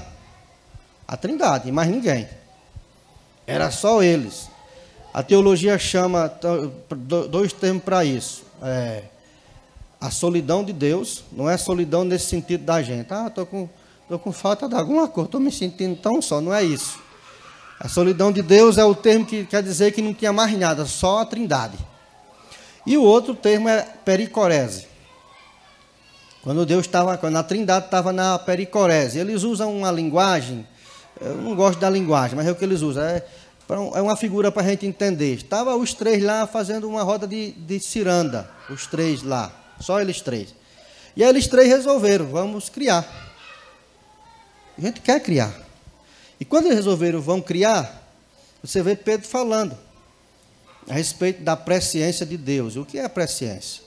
A 1.07 1.15
Trindade, 1.15 1.71
mais 1.71 1.87
ninguém. 1.89 2.27
Era 3.47 3.71
só 3.71 4.03
eles. 4.03 4.49
A 5.13 5.23
teologia 5.23 5.79
chama 5.79 6.31
dois 7.31 7.53
termos 7.53 7.81
para 7.81 8.03
isso. 8.03 8.43
É, 8.61 9.03
a 9.99 10.11
solidão 10.11 10.63
de 10.63 10.73
Deus, 10.73 11.23
não 11.31 11.49
é 11.49 11.57
solidão 11.57 12.03
nesse 12.03 12.27
sentido 12.27 12.65
da 12.65 12.83
gente. 12.83 13.11
Ah, 13.11 13.27
estou 13.27 13.45
com, 13.45 13.69
tô 14.07 14.19
com 14.19 14.31
falta 14.33 14.67
de 14.67 14.75
alguma 14.75 15.07
coisa, 15.07 15.27
estou 15.27 15.41
me 15.41 15.51
sentindo 15.51 15.95
tão 15.95 16.21
só. 16.21 16.41
Não 16.41 16.53
é 16.53 16.61
isso. 16.61 16.99
A 17.79 17.87
solidão 17.87 18.31
de 18.31 18.41
Deus 18.41 18.77
é 18.77 18.83
o 18.83 18.93
termo 18.93 19.25
que 19.25 19.45
quer 19.45 19.63
dizer 19.63 19.93
que 19.93 20.01
não 20.01 20.13
tinha 20.13 20.33
mais 20.33 20.55
nada, 20.57 20.85
só 20.85 21.19
a 21.19 21.25
trindade. 21.25 21.77
E 22.85 22.97
o 22.97 23.03
outro 23.03 23.33
termo 23.33 23.69
é 23.69 23.81
pericorese. 24.03 24.87
Quando 26.43 26.65
Deus 26.65 26.85
estava, 26.85 27.17
quando 27.17 27.37
a 27.37 27.43
trindade 27.43 27.85
estava 27.85 28.11
na 28.11 28.37
pericorese, 28.37 29.19
eles 29.19 29.43
usam 29.43 29.75
uma 29.75 29.91
linguagem 29.91 30.65
eu 31.21 31.35
não 31.35 31.55
gosto 31.55 31.79
da 31.79 31.89
linguagem, 31.89 32.35
mas 32.35 32.47
é 32.47 32.51
o 32.51 32.55
que 32.55 32.63
eles 32.63 32.81
usam. 32.81 33.03
É, 33.03 33.23
é 33.69 34.01
uma 34.01 34.15
figura 34.15 34.51
para 34.51 34.61
a 34.61 34.69
gente 34.69 34.85
entender. 34.85 35.35
Estava 35.35 35.75
os 35.75 35.93
três 35.93 36.23
lá 36.23 36.47
fazendo 36.47 36.87
uma 36.87 37.03
roda 37.03 37.27
de, 37.27 37.51
de 37.51 37.79
ciranda. 37.79 38.49
Os 38.69 38.87
três 38.87 39.23
lá. 39.23 39.51
Só 39.79 39.99
eles 39.99 40.21
três. 40.21 40.53
E 41.15 41.23
aí 41.23 41.29
eles 41.29 41.47
três 41.47 41.67
resolveram, 41.67 42.27
vamos 42.27 42.69
criar. 42.69 43.05
A 44.77 44.81
gente 44.81 45.01
quer 45.01 45.19
criar. 45.21 45.53
E 46.39 46.45
quando 46.45 46.65
eles 46.65 46.77
resolveram, 46.77 47.19
vão 47.19 47.41
criar, 47.41 48.07
você 48.63 48.83
vê 48.83 48.95
Pedro 48.95 49.27
falando 49.27 49.77
a 50.87 50.93
respeito 50.93 51.41
da 51.41 51.57
presciência 51.57 52.25
de 52.25 52.37
Deus. 52.37 52.75
O 52.75 52.85
que 52.85 52.99
é 52.99 53.05
a 53.05 53.09
presciência? 53.09 53.83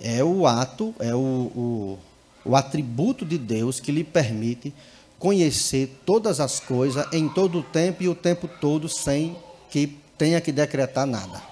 É 0.00 0.24
o 0.24 0.46
ato, 0.46 0.94
é 0.98 1.14
o, 1.14 1.18
o, 1.18 1.98
o 2.44 2.56
atributo 2.56 3.24
de 3.24 3.36
Deus 3.36 3.78
que 3.78 3.92
lhe 3.92 4.04
permite 4.04 4.72
conhecer 5.18 6.00
todas 6.06 6.40
as 6.40 6.60
coisas 6.60 7.06
em 7.12 7.28
todo 7.28 7.58
o 7.58 7.62
tempo 7.62 8.02
e 8.02 8.08
o 8.08 8.14
tempo 8.14 8.48
todo 8.60 8.88
sem 8.88 9.36
que 9.70 9.98
tenha 10.16 10.40
que 10.40 10.52
decretar 10.52 11.06
nada. 11.06 11.42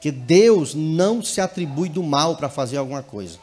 Que 0.00 0.10
Deus 0.10 0.74
não 0.74 1.22
se 1.22 1.40
atribui 1.40 1.88
do 1.88 2.02
mal 2.02 2.36
para 2.36 2.48
fazer 2.48 2.76
alguma 2.76 3.02
coisa. 3.02 3.38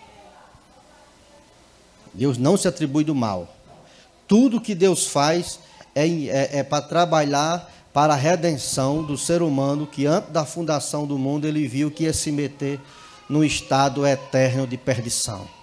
Deus 2.14 2.38
não 2.38 2.58
se 2.58 2.68
atribui 2.68 3.04
do 3.04 3.16
mal. 3.16 3.48
Tudo 4.28 4.62
que 4.62 4.76
Deus 4.76 5.08
faz 5.08 5.60
é, 5.96 6.08
é, 6.08 6.60
é 6.60 6.64
para 6.64 6.84
trabalhar 6.84 7.72
para 7.94 8.14
a 8.14 8.18
redenção 8.18 9.04
do 9.04 9.18
ser 9.18 9.42
humano 9.42 9.88
que 9.88 10.06
antes 10.06 10.32
da 10.32 10.46
fundação 10.46 11.08
do 11.08 11.18
mundo 11.18 11.48
ele 11.48 11.68
viu 11.68 11.90
que 11.90 12.04
ia 12.04 12.14
se 12.14 12.32
meter 12.32 12.80
no 13.28 13.44
estado 13.44 14.06
eterno 14.06 14.68
de 14.68 14.78
perdição. 14.78 15.59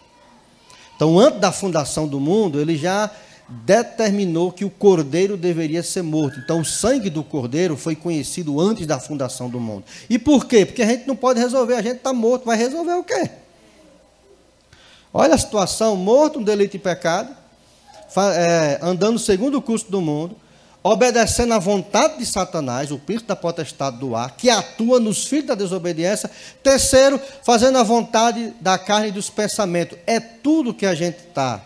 Então, 0.96 1.18
antes 1.18 1.40
da 1.40 1.52
fundação 1.52 2.08
do 2.08 2.18
mundo, 2.18 2.58
ele 2.58 2.76
já 2.76 3.10
determinou 3.48 4.50
que 4.50 4.64
o 4.64 4.70
cordeiro 4.70 5.36
deveria 5.36 5.82
ser 5.82 6.02
morto. 6.02 6.40
Então, 6.40 6.60
o 6.60 6.64
sangue 6.64 7.08
do 7.08 7.22
cordeiro 7.22 7.76
foi 7.76 7.94
conhecido 7.94 8.58
antes 8.58 8.86
da 8.86 8.98
fundação 8.98 9.48
do 9.48 9.60
mundo. 9.60 9.84
E 10.10 10.18
por 10.18 10.46
quê? 10.46 10.66
Porque 10.66 10.82
a 10.82 10.86
gente 10.86 11.06
não 11.06 11.14
pode 11.14 11.38
resolver, 11.38 11.74
a 11.74 11.82
gente 11.82 11.98
está 11.98 12.12
morto, 12.12 12.46
vai 12.46 12.56
resolver 12.56 12.94
o 12.94 13.04
quê? 13.04 13.30
Olha 15.12 15.34
a 15.34 15.38
situação: 15.38 15.94
morto, 15.96 16.40
um 16.40 16.42
delito 16.42 16.76
e 16.76 16.80
pecado, 16.80 17.34
é, 18.34 18.78
andando 18.82 19.18
segundo 19.18 19.58
o 19.58 19.62
curso 19.62 19.90
do 19.90 20.00
mundo, 20.00 20.36
obedecendo 20.92 21.52
à 21.52 21.58
vontade 21.58 22.18
de 22.18 22.26
Satanás, 22.26 22.90
o 22.92 22.98
príncipe 22.98 23.28
da 23.28 23.36
potestade 23.36 23.98
do 23.98 24.14
ar, 24.14 24.36
que 24.36 24.48
atua 24.48 25.00
nos 25.00 25.26
filhos 25.26 25.46
da 25.46 25.54
desobediência. 25.54 26.30
Terceiro, 26.62 27.20
fazendo 27.42 27.78
a 27.78 27.82
vontade 27.82 28.52
da 28.60 28.78
carne 28.78 29.08
e 29.08 29.12
dos 29.12 29.28
pensamentos. 29.28 29.98
É 30.06 30.20
tudo 30.20 30.72
que 30.72 30.86
a 30.86 30.94
gente 30.94 31.18
está 31.18 31.60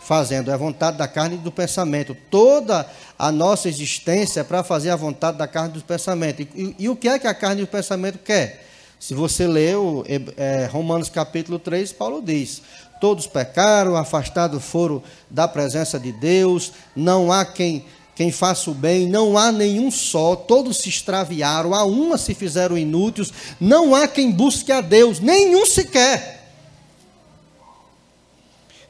fazendo, 0.00 0.50
é 0.50 0.54
a 0.54 0.56
vontade 0.56 0.96
da 0.96 1.06
carne 1.06 1.36
e 1.36 1.38
do 1.38 1.50
pensamento. 1.50 2.16
Toda 2.30 2.86
a 3.18 3.30
nossa 3.30 3.68
existência 3.68 4.40
é 4.40 4.44
para 4.44 4.62
fazer 4.62 4.90
a 4.90 4.96
vontade 4.96 5.36
da 5.36 5.46
carne 5.46 5.70
e 5.70 5.78
do 5.80 5.84
pensamento. 5.84 6.42
E, 6.42 6.48
e, 6.54 6.76
e, 6.80 6.88
o 6.88 6.96
que 6.96 7.08
é 7.08 7.18
que 7.18 7.26
a 7.26 7.34
carne 7.34 7.62
e 7.62 7.64
o 7.64 7.68
pensamento 7.68 8.18
quer? 8.18 8.66
Se 8.98 9.12
você 9.12 9.46
leu 9.46 10.04
é, 10.36 10.66
Romanos 10.70 11.10
capítulo 11.10 11.58
3, 11.58 11.92
Paulo 11.92 12.22
diz: 12.22 12.62
Todos 13.00 13.26
pecaram, 13.26 13.96
afastados 13.96 14.64
foram 14.64 15.02
da 15.28 15.46
presença 15.46 15.98
de 15.98 16.12
Deus, 16.12 16.72
não 16.96 17.30
há 17.30 17.44
quem 17.44 17.84
quem 18.14 18.30
faça 18.30 18.70
o 18.70 18.74
bem, 18.74 19.08
não 19.08 19.36
há 19.36 19.50
nenhum 19.50 19.90
só, 19.90 20.36
todos 20.36 20.78
se 20.78 20.88
extraviaram, 20.88 21.74
a 21.74 21.84
uma 21.84 22.16
se 22.16 22.32
fizeram 22.32 22.78
inúteis, 22.78 23.32
não 23.60 23.94
há 23.94 24.06
quem 24.06 24.30
busque 24.30 24.70
a 24.70 24.80
Deus, 24.80 25.18
nenhum 25.18 25.66
sequer. 25.66 26.52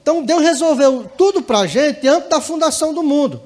Então 0.02 0.22
Deus 0.22 0.42
resolveu 0.42 1.10
tudo 1.16 1.40
para 1.40 1.60
a 1.60 1.66
gente 1.66 2.06
antes 2.06 2.28
da 2.28 2.40
fundação 2.40 2.92
do 2.92 3.02
mundo. 3.02 3.40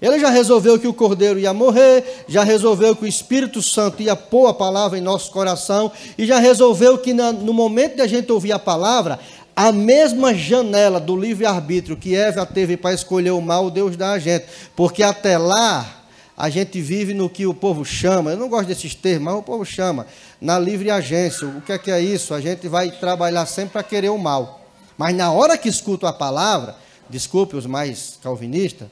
Ele 0.00 0.20
já 0.20 0.30
resolveu 0.30 0.78
que 0.78 0.86
o 0.86 0.94
cordeiro 0.94 1.40
ia 1.40 1.52
morrer, 1.52 2.24
já 2.28 2.44
resolveu 2.44 2.94
que 2.94 3.04
o 3.04 3.08
Espírito 3.08 3.60
Santo 3.60 4.00
ia 4.00 4.14
pôr 4.14 4.46
a 4.46 4.54
palavra 4.54 4.96
em 4.96 5.00
nosso 5.00 5.32
coração, 5.32 5.90
e 6.16 6.24
já 6.24 6.38
resolveu 6.38 6.98
que 6.98 7.12
no 7.12 7.52
momento 7.52 7.96
de 7.96 8.02
a 8.02 8.06
gente 8.06 8.30
ouvir 8.30 8.52
a 8.52 8.60
palavra, 8.60 9.18
a 9.58 9.72
mesma 9.72 10.32
janela 10.32 11.00
do 11.00 11.16
livre-arbítrio 11.16 11.96
que 11.96 12.14
Eva 12.14 12.46
teve 12.46 12.76
para 12.76 12.94
escolher 12.94 13.32
o 13.32 13.40
mal, 13.40 13.68
Deus 13.72 13.96
dá 13.96 14.12
a 14.12 14.18
gente. 14.20 14.46
Porque 14.76 15.02
até 15.02 15.36
lá, 15.36 16.04
a 16.36 16.48
gente 16.48 16.80
vive 16.80 17.12
no 17.12 17.28
que 17.28 17.44
o 17.44 17.52
povo 17.52 17.84
chama, 17.84 18.30
eu 18.30 18.36
não 18.36 18.48
gosto 18.48 18.68
desses 18.68 18.94
termos, 18.94 19.24
mas 19.24 19.34
o 19.34 19.42
povo 19.42 19.64
chama, 19.64 20.06
na 20.40 20.60
livre 20.60 20.92
agência. 20.92 21.44
O 21.48 21.60
que 21.60 21.72
é 21.72 21.78
que 21.78 21.90
é 21.90 22.00
isso? 22.00 22.34
A 22.34 22.40
gente 22.40 22.68
vai 22.68 22.92
trabalhar 22.92 23.46
sempre 23.46 23.70
para 23.70 23.82
querer 23.82 24.10
o 24.10 24.16
mal. 24.16 24.60
Mas 24.96 25.12
na 25.16 25.32
hora 25.32 25.58
que 25.58 25.68
escuto 25.68 26.06
a 26.06 26.12
palavra, 26.12 26.76
desculpe 27.10 27.56
os 27.56 27.66
mais 27.66 28.16
calvinistas, 28.22 28.86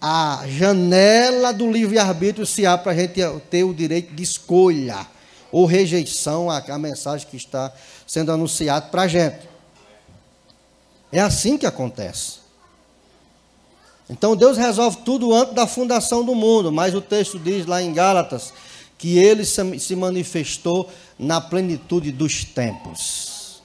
a 0.00 0.42
janela 0.48 1.52
do 1.52 1.70
livre-arbítrio 1.70 2.44
se 2.44 2.66
abre 2.66 2.82
para 2.82 2.92
a 2.92 2.96
gente 2.96 3.20
ter 3.48 3.62
o 3.62 3.72
direito 3.72 4.12
de 4.12 4.24
escolha 4.24 5.06
ou 5.52 5.64
rejeição 5.64 6.50
à, 6.50 6.76
mensagem 6.76 7.24
que 7.28 7.36
está 7.36 7.72
sendo 8.04 8.32
anunciada 8.32 8.86
para 8.86 9.02
a 9.02 9.08
gente. 9.08 9.47
É 11.10 11.20
assim 11.20 11.56
que 11.56 11.66
acontece. 11.66 12.38
Então 14.10 14.34
Deus 14.36 14.56
resolve 14.56 14.98
tudo 15.04 15.34
antes 15.34 15.54
da 15.54 15.66
fundação 15.66 16.24
do 16.24 16.34
mundo, 16.34 16.72
mas 16.72 16.94
o 16.94 17.00
texto 17.00 17.38
diz 17.38 17.66
lá 17.66 17.82
em 17.82 17.92
Gálatas 17.92 18.52
que 18.96 19.18
ele 19.18 19.44
se 19.44 19.94
manifestou 19.94 20.90
na 21.18 21.40
plenitude 21.40 22.10
dos 22.10 22.44
tempos. 22.44 23.62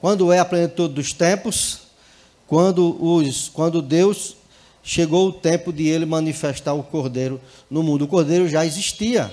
Quando 0.00 0.32
é 0.32 0.38
a 0.38 0.44
plenitude 0.44 0.94
dos 0.94 1.12
tempos? 1.12 1.80
Quando, 2.46 2.96
os, 3.02 3.48
quando 3.48 3.80
Deus 3.80 4.36
chegou 4.82 5.28
o 5.28 5.32
tempo 5.32 5.72
de 5.72 5.86
ele 5.86 6.04
manifestar 6.04 6.74
o 6.74 6.82
cordeiro 6.82 7.40
no 7.70 7.82
mundo. 7.82 8.04
O 8.04 8.08
cordeiro 8.08 8.48
já 8.48 8.66
existia. 8.66 9.32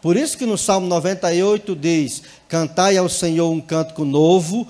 Por 0.00 0.16
isso 0.16 0.36
que 0.36 0.46
no 0.46 0.58
Salmo 0.58 0.86
98 0.86 1.74
diz: 1.74 2.22
Cantai 2.48 2.96
ao 2.96 3.08
Senhor 3.08 3.50
um 3.50 3.60
cântico 3.60 4.04
novo, 4.04 4.66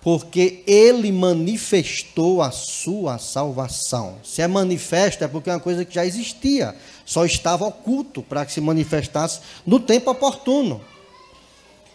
porque 0.00 0.62
ele 0.66 1.10
manifestou 1.10 2.40
a 2.40 2.50
sua 2.50 3.18
salvação. 3.18 4.16
Se 4.22 4.40
é 4.40 4.46
manifesto, 4.46 5.24
é 5.24 5.28
porque 5.28 5.50
é 5.50 5.54
uma 5.54 5.60
coisa 5.60 5.84
que 5.84 5.94
já 5.94 6.06
existia, 6.06 6.74
só 7.04 7.24
estava 7.24 7.66
oculto 7.66 8.22
para 8.22 8.46
que 8.46 8.52
se 8.52 8.60
manifestasse 8.60 9.40
no 9.66 9.80
tempo 9.80 10.10
oportuno. 10.10 10.80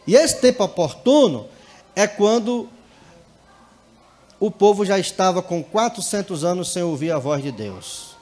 E 0.06 0.16
esse 0.16 0.40
tempo 0.42 0.64
oportuno 0.64 1.48
é 1.96 2.06
quando 2.06 2.68
o 4.40 4.52
povo 4.52 4.86
já 4.86 5.00
estava 5.00 5.42
com 5.42 5.64
400 5.64 6.44
anos 6.44 6.74
sem 6.74 6.84
ouvir 6.84 7.12
a 7.12 7.20
voz 7.20 7.42
de 7.42 7.52
Deus. 7.52 8.14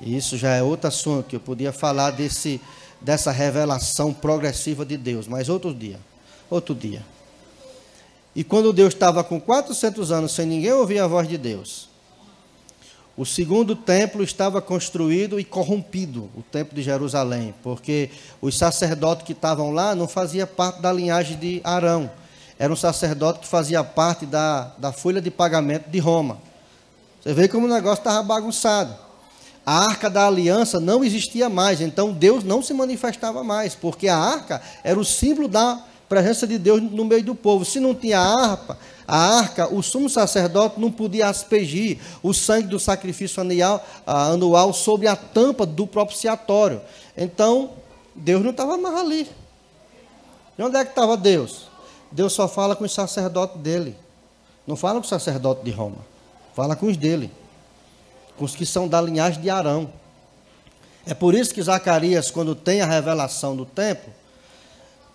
E 0.00 0.16
isso 0.16 0.36
já 0.36 0.54
é 0.54 0.62
outro 0.62 0.88
assunto, 0.88 1.28
que 1.28 1.36
eu 1.36 1.40
podia 1.40 1.72
falar 1.72 2.10
desse, 2.10 2.60
dessa 3.00 3.30
revelação 3.30 4.12
progressiva 4.12 4.84
de 4.84 4.96
Deus, 4.96 5.28
mas 5.28 5.48
outro 5.48 5.72
dia. 5.72 6.00
Outro 6.50 6.74
dia. 6.74 7.04
E 8.38 8.44
quando 8.44 8.72
Deus 8.72 8.94
estava 8.94 9.24
com 9.24 9.40
400 9.40 10.12
anos 10.12 10.30
sem 10.30 10.46
ninguém 10.46 10.70
ouvir 10.70 11.00
a 11.00 11.08
voz 11.08 11.26
de 11.26 11.36
Deus, 11.36 11.88
o 13.16 13.26
segundo 13.26 13.74
templo 13.74 14.22
estava 14.22 14.62
construído 14.62 15.40
e 15.40 15.44
corrompido, 15.44 16.30
o 16.36 16.40
templo 16.40 16.72
de 16.72 16.80
Jerusalém, 16.80 17.52
porque 17.64 18.10
os 18.40 18.56
sacerdotes 18.56 19.26
que 19.26 19.32
estavam 19.32 19.72
lá 19.72 19.92
não 19.92 20.06
faziam 20.06 20.46
parte 20.46 20.80
da 20.80 20.92
linhagem 20.92 21.36
de 21.36 21.60
Arão. 21.64 22.08
Era 22.56 22.72
um 22.72 22.76
sacerdote 22.76 23.40
que 23.40 23.48
fazia 23.48 23.82
parte 23.82 24.24
da, 24.24 24.72
da 24.78 24.92
folha 24.92 25.20
de 25.20 25.32
pagamento 25.32 25.90
de 25.90 25.98
Roma. 25.98 26.38
Você 27.20 27.34
vê 27.34 27.48
como 27.48 27.66
o 27.66 27.68
negócio 27.68 28.02
estava 28.02 28.22
bagunçado. 28.22 28.94
A 29.66 29.80
arca 29.80 30.08
da 30.08 30.28
aliança 30.28 30.78
não 30.78 31.02
existia 31.02 31.48
mais, 31.48 31.80
então 31.80 32.12
Deus 32.12 32.44
não 32.44 32.62
se 32.62 32.72
manifestava 32.72 33.42
mais, 33.42 33.74
porque 33.74 34.06
a 34.06 34.16
arca 34.16 34.62
era 34.84 34.96
o 34.96 35.04
símbolo 35.04 35.48
da 35.48 35.87
presença 36.08 36.46
de 36.46 36.58
Deus 36.58 36.80
no 36.80 37.04
meio 37.04 37.22
do 37.22 37.34
povo. 37.34 37.64
Se 37.64 37.78
não 37.78 37.94
tinha 37.94 38.18
harpa, 38.18 38.78
a 39.06 39.38
arca, 39.38 39.72
o 39.72 39.82
sumo 39.82 40.08
sacerdote 40.08 40.80
não 40.80 40.90
podia 40.90 41.28
aspergir 41.28 41.98
o 42.22 42.32
sangue 42.32 42.68
do 42.68 42.78
sacrifício 42.78 43.40
anual, 43.40 43.84
anual 44.06 44.72
sobre 44.72 45.06
a 45.06 45.16
tampa 45.16 45.64
do 45.66 45.86
propiciatório. 45.86 46.80
Então, 47.16 47.70
Deus 48.14 48.42
não 48.42 48.50
estava 48.50 48.76
mais 48.76 48.96
ali. 48.96 49.28
E 50.58 50.62
onde 50.62 50.76
é 50.76 50.84
que 50.84 50.90
estava 50.90 51.16
Deus? 51.16 51.68
Deus 52.10 52.32
só 52.32 52.48
fala 52.48 52.74
com 52.74 52.84
os 52.84 52.92
sacerdotes 52.92 53.60
dele. 53.60 53.96
Não 54.66 54.76
fala 54.76 55.00
com 55.00 55.06
o 55.06 55.08
sacerdote 55.08 55.62
de 55.64 55.70
Roma. 55.70 55.98
Fala 56.54 56.74
com 56.74 56.86
os 56.86 56.96
dele. 56.96 57.30
Com 58.36 58.44
os 58.44 58.54
que 58.54 58.66
são 58.66 58.88
da 58.88 59.00
linhagem 59.00 59.40
de 59.40 59.48
Arão. 59.48 59.90
É 61.06 61.14
por 61.14 61.34
isso 61.34 61.54
que 61.54 61.62
Zacarias, 61.62 62.30
quando 62.30 62.54
tem 62.54 62.80
a 62.82 62.86
revelação 62.86 63.56
do 63.56 63.64
templo, 63.64 64.12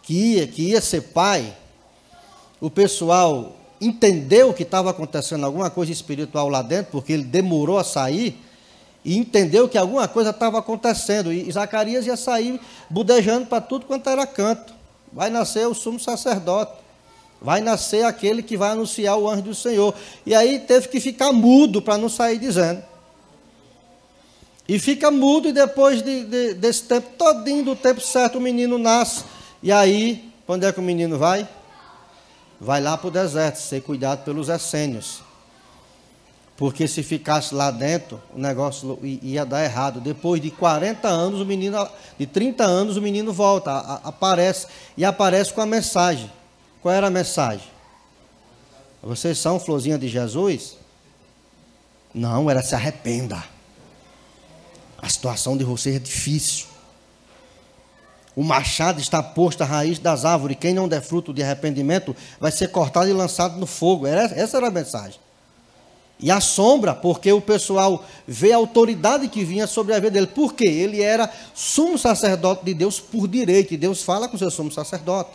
que 0.03 0.13
ia, 0.35 0.45
que 0.45 0.61
ia 0.69 0.81
ser 0.81 1.01
pai, 1.01 1.55
o 2.61 2.69
pessoal 2.69 3.55
entendeu 3.81 4.53
que 4.53 4.63
estava 4.63 4.91
acontecendo 4.91 5.45
alguma 5.45 5.69
coisa 5.69 5.91
espiritual 5.91 6.47
lá 6.47 6.61
dentro, 6.61 6.91
porque 6.91 7.13
ele 7.13 7.23
demorou 7.23 7.77
a 7.77 7.83
sair, 7.83 8.39
e 9.03 9.17
entendeu 9.17 9.67
que 9.67 9.77
alguma 9.77 10.07
coisa 10.07 10.29
estava 10.29 10.59
acontecendo. 10.59 11.33
E 11.33 11.51
Zacarias 11.51 12.05
ia 12.05 12.15
sair 12.15 12.59
budejando 12.89 13.47
para 13.47 13.59
tudo 13.59 13.85
quanto 13.85 14.09
era 14.09 14.25
canto. 14.25 14.73
Vai 15.11 15.29
nascer 15.29 15.67
o 15.67 15.73
sumo 15.73 15.99
sacerdote. 15.99 16.71
Vai 17.41 17.59
nascer 17.59 18.05
aquele 18.05 18.41
que 18.41 18.55
vai 18.55 18.71
anunciar 18.71 19.17
o 19.17 19.29
anjo 19.29 19.41
do 19.41 19.55
Senhor. 19.55 19.93
E 20.25 20.33
aí 20.33 20.59
teve 20.59 20.87
que 20.87 21.01
ficar 21.01 21.33
mudo 21.33 21.81
para 21.81 21.97
não 21.97 22.07
sair 22.07 22.37
dizendo. 22.37 22.81
E 24.65 24.79
fica 24.79 25.11
mudo, 25.11 25.49
e 25.49 25.51
depois 25.51 26.01
de, 26.01 26.23
de, 26.23 26.53
desse 26.53 26.83
tempo 26.83 27.09
todinho, 27.17 27.65
do 27.65 27.75
tempo 27.75 27.99
certo, 27.99 28.37
o 28.37 28.41
menino 28.41 28.77
nasce. 28.77 29.25
E 29.63 29.71
aí, 29.71 30.29
onde 30.45 30.65
é 30.65 30.73
que 30.73 30.79
o 30.81 30.83
menino 30.83 31.17
vai? 31.17 31.47
Vai 32.59 32.81
lá 32.81 32.97
para 32.97 33.07
o 33.07 33.11
deserto, 33.11 33.55
ser 33.55 33.81
cuidado 33.81 34.25
pelos 34.25 34.49
essênios. 34.49 35.21
Porque 36.57 36.85
se 36.85 37.01
ficasse 37.01 37.55
lá 37.55 37.71
dentro, 37.71 38.21
o 38.35 38.39
negócio 38.39 38.99
ia 39.01 39.45
dar 39.45 39.63
errado. 39.63 40.01
Depois 40.01 40.41
de 40.41 40.51
40 40.51 41.07
anos, 41.07 41.39
o 41.39 41.45
menino, 41.45 41.89
de 42.19 42.27
30 42.27 42.61
anos, 42.65 42.97
o 42.97 43.01
menino 43.01 43.31
volta, 43.31 43.71
aparece 44.03 44.67
e 44.97 45.05
aparece 45.05 45.53
com 45.53 45.61
a 45.61 45.65
mensagem. 45.65 46.29
Qual 46.81 46.93
era 46.93 47.07
a 47.07 47.09
mensagem? 47.09 47.65
Vocês 49.01 49.37
são 49.37 49.61
florzinha 49.61 49.97
de 49.97 50.09
Jesus? 50.09 50.75
Não, 52.13 52.49
era 52.49 52.61
se 52.61 52.75
arrependa. 52.75 53.41
A 54.97 55.07
situação 55.07 55.55
de 55.55 55.63
vocês 55.63 55.95
é 55.95 55.99
difícil. 55.99 56.72
O 58.35 58.43
machado 58.43 58.99
está 58.99 59.21
posto 59.21 59.61
à 59.61 59.65
raiz 59.65 59.99
das 59.99 60.25
árvores. 60.25 60.57
Quem 60.59 60.73
não 60.73 60.87
der 60.87 61.01
fruto 61.01 61.33
de 61.33 61.43
arrependimento 61.43 62.15
vai 62.39 62.51
ser 62.51 62.69
cortado 62.69 63.07
e 63.07 63.13
lançado 63.13 63.59
no 63.59 63.67
fogo. 63.67 64.07
Essa 64.07 64.57
era 64.57 64.67
a 64.67 64.71
mensagem. 64.71 65.19
E 66.19 66.31
a 66.31 66.39
sombra, 66.39 66.95
porque 66.95 67.31
o 67.31 67.41
pessoal 67.41 68.03
vê 68.27 68.53
a 68.53 68.57
autoridade 68.57 69.27
que 69.27 69.43
vinha 69.43 69.67
sobre 69.67 69.93
a 69.93 69.99
vida 69.99 70.11
dele. 70.11 70.27
Por 70.27 70.53
quê? 70.53 70.65
Ele 70.65 71.01
era 71.01 71.29
sumo 71.53 71.97
sacerdote 71.97 72.63
de 72.65 72.73
Deus 72.73 72.99
por 72.99 73.27
direito. 73.27 73.73
E 73.73 73.77
Deus 73.77 74.01
fala 74.01 74.27
com 74.27 74.35
o 74.35 74.39
seu 74.39 74.49
sumo 74.49 74.71
sacerdote. 74.71 75.31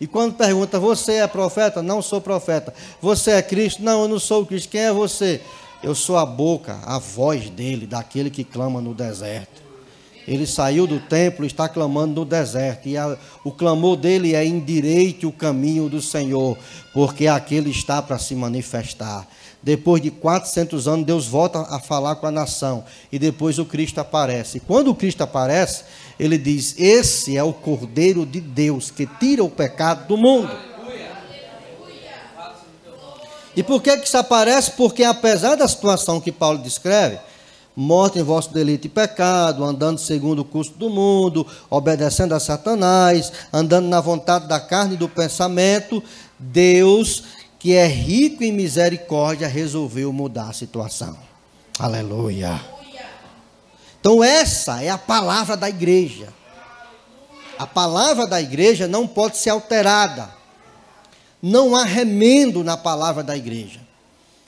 E 0.00 0.06
quando 0.06 0.34
pergunta, 0.34 0.78
você 0.78 1.14
é 1.14 1.26
profeta? 1.26 1.82
Não 1.82 2.02
sou 2.02 2.20
profeta. 2.20 2.74
Você 3.00 3.32
é 3.32 3.42
Cristo? 3.42 3.82
Não, 3.82 4.02
eu 4.02 4.08
não 4.08 4.18
sou 4.18 4.44
Cristo. 4.44 4.68
Quem 4.68 4.82
é 4.82 4.92
você? 4.92 5.40
Eu 5.82 5.94
sou 5.94 6.16
a 6.16 6.26
boca, 6.26 6.78
a 6.84 6.98
voz 6.98 7.48
dele, 7.50 7.86
daquele 7.86 8.30
que 8.30 8.44
clama 8.44 8.80
no 8.80 8.94
deserto. 8.94 9.63
Ele 10.26 10.46
saiu 10.46 10.86
do 10.86 10.98
templo 11.00 11.44
e 11.44 11.46
está 11.46 11.68
clamando 11.68 12.14
no 12.14 12.24
deserto. 12.24 12.88
E 12.88 12.96
a, 12.96 13.16
o 13.44 13.52
clamor 13.52 13.96
dele 13.96 14.34
é 14.34 14.44
endireite 14.44 15.26
o 15.26 15.32
caminho 15.32 15.88
do 15.88 16.00
Senhor, 16.00 16.56
porque 16.92 17.26
aquele 17.26 17.70
está 17.70 18.00
para 18.00 18.18
se 18.18 18.34
manifestar. 18.34 19.28
Depois 19.62 20.02
de 20.02 20.10
400 20.10 20.86
anos, 20.86 21.06
Deus 21.06 21.26
volta 21.26 21.60
a 21.60 21.80
falar 21.80 22.16
com 22.16 22.26
a 22.26 22.30
nação. 22.30 22.84
E 23.10 23.18
depois 23.18 23.58
o 23.58 23.64
Cristo 23.64 23.98
aparece. 23.98 24.58
E 24.58 24.60
quando 24.60 24.88
o 24.88 24.94
Cristo 24.94 25.22
aparece, 25.22 25.84
ele 26.18 26.36
diz: 26.36 26.74
Esse 26.78 27.36
é 27.36 27.42
o 27.42 27.52
Cordeiro 27.52 28.26
de 28.26 28.40
Deus 28.40 28.90
que 28.90 29.06
tira 29.06 29.42
o 29.42 29.50
pecado 29.50 30.06
do 30.06 30.16
mundo. 30.16 30.54
E 33.56 33.62
por 33.62 33.80
que, 33.80 33.96
que 33.96 34.06
isso 34.06 34.18
aparece? 34.18 34.72
Porque 34.72 35.04
apesar 35.04 35.54
da 35.54 35.68
situação 35.68 36.20
que 36.20 36.32
Paulo 36.32 36.58
descreve, 36.58 37.18
morte 37.76 38.18
em 38.18 38.22
vosso 38.22 38.52
delito 38.52 38.86
e 38.86 38.90
pecado, 38.90 39.64
andando 39.64 39.98
segundo 39.98 40.40
o 40.40 40.44
curso 40.44 40.72
do 40.72 40.88
mundo, 40.88 41.46
obedecendo 41.68 42.34
a 42.34 42.40
Satanás, 42.40 43.32
andando 43.52 43.88
na 43.88 44.00
vontade 44.00 44.46
da 44.46 44.60
carne 44.60 44.94
e 44.94 44.98
do 44.98 45.08
pensamento, 45.08 46.02
Deus, 46.38 47.24
que 47.58 47.74
é 47.74 47.86
rico 47.86 48.44
em 48.44 48.52
misericórdia, 48.52 49.48
resolveu 49.48 50.12
mudar 50.12 50.50
a 50.50 50.52
situação. 50.52 51.16
Aleluia. 51.78 52.60
Então, 53.98 54.22
essa 54.22 54.82
é 54.82 54.90
a 54.90 54.98
palavra 54.98 55.56
da 55.56 55.68
igreja. 55.68 56.28
A 57.58 57.66
palavra 57.66 58.26
da 58.26 58.40
igreja 58.40 58.86
não 58.86 59.06
pode 59.06 59.38
ser 59.38 59.50
alterada. 59.50 60.28
Não 61.42 61.74
há 61.74 61.84
remendo 61.84 62.62
na 62.62 62.76
palavra 62.76 63.22
da 63.22 63.36
igreja. 63.36 63.80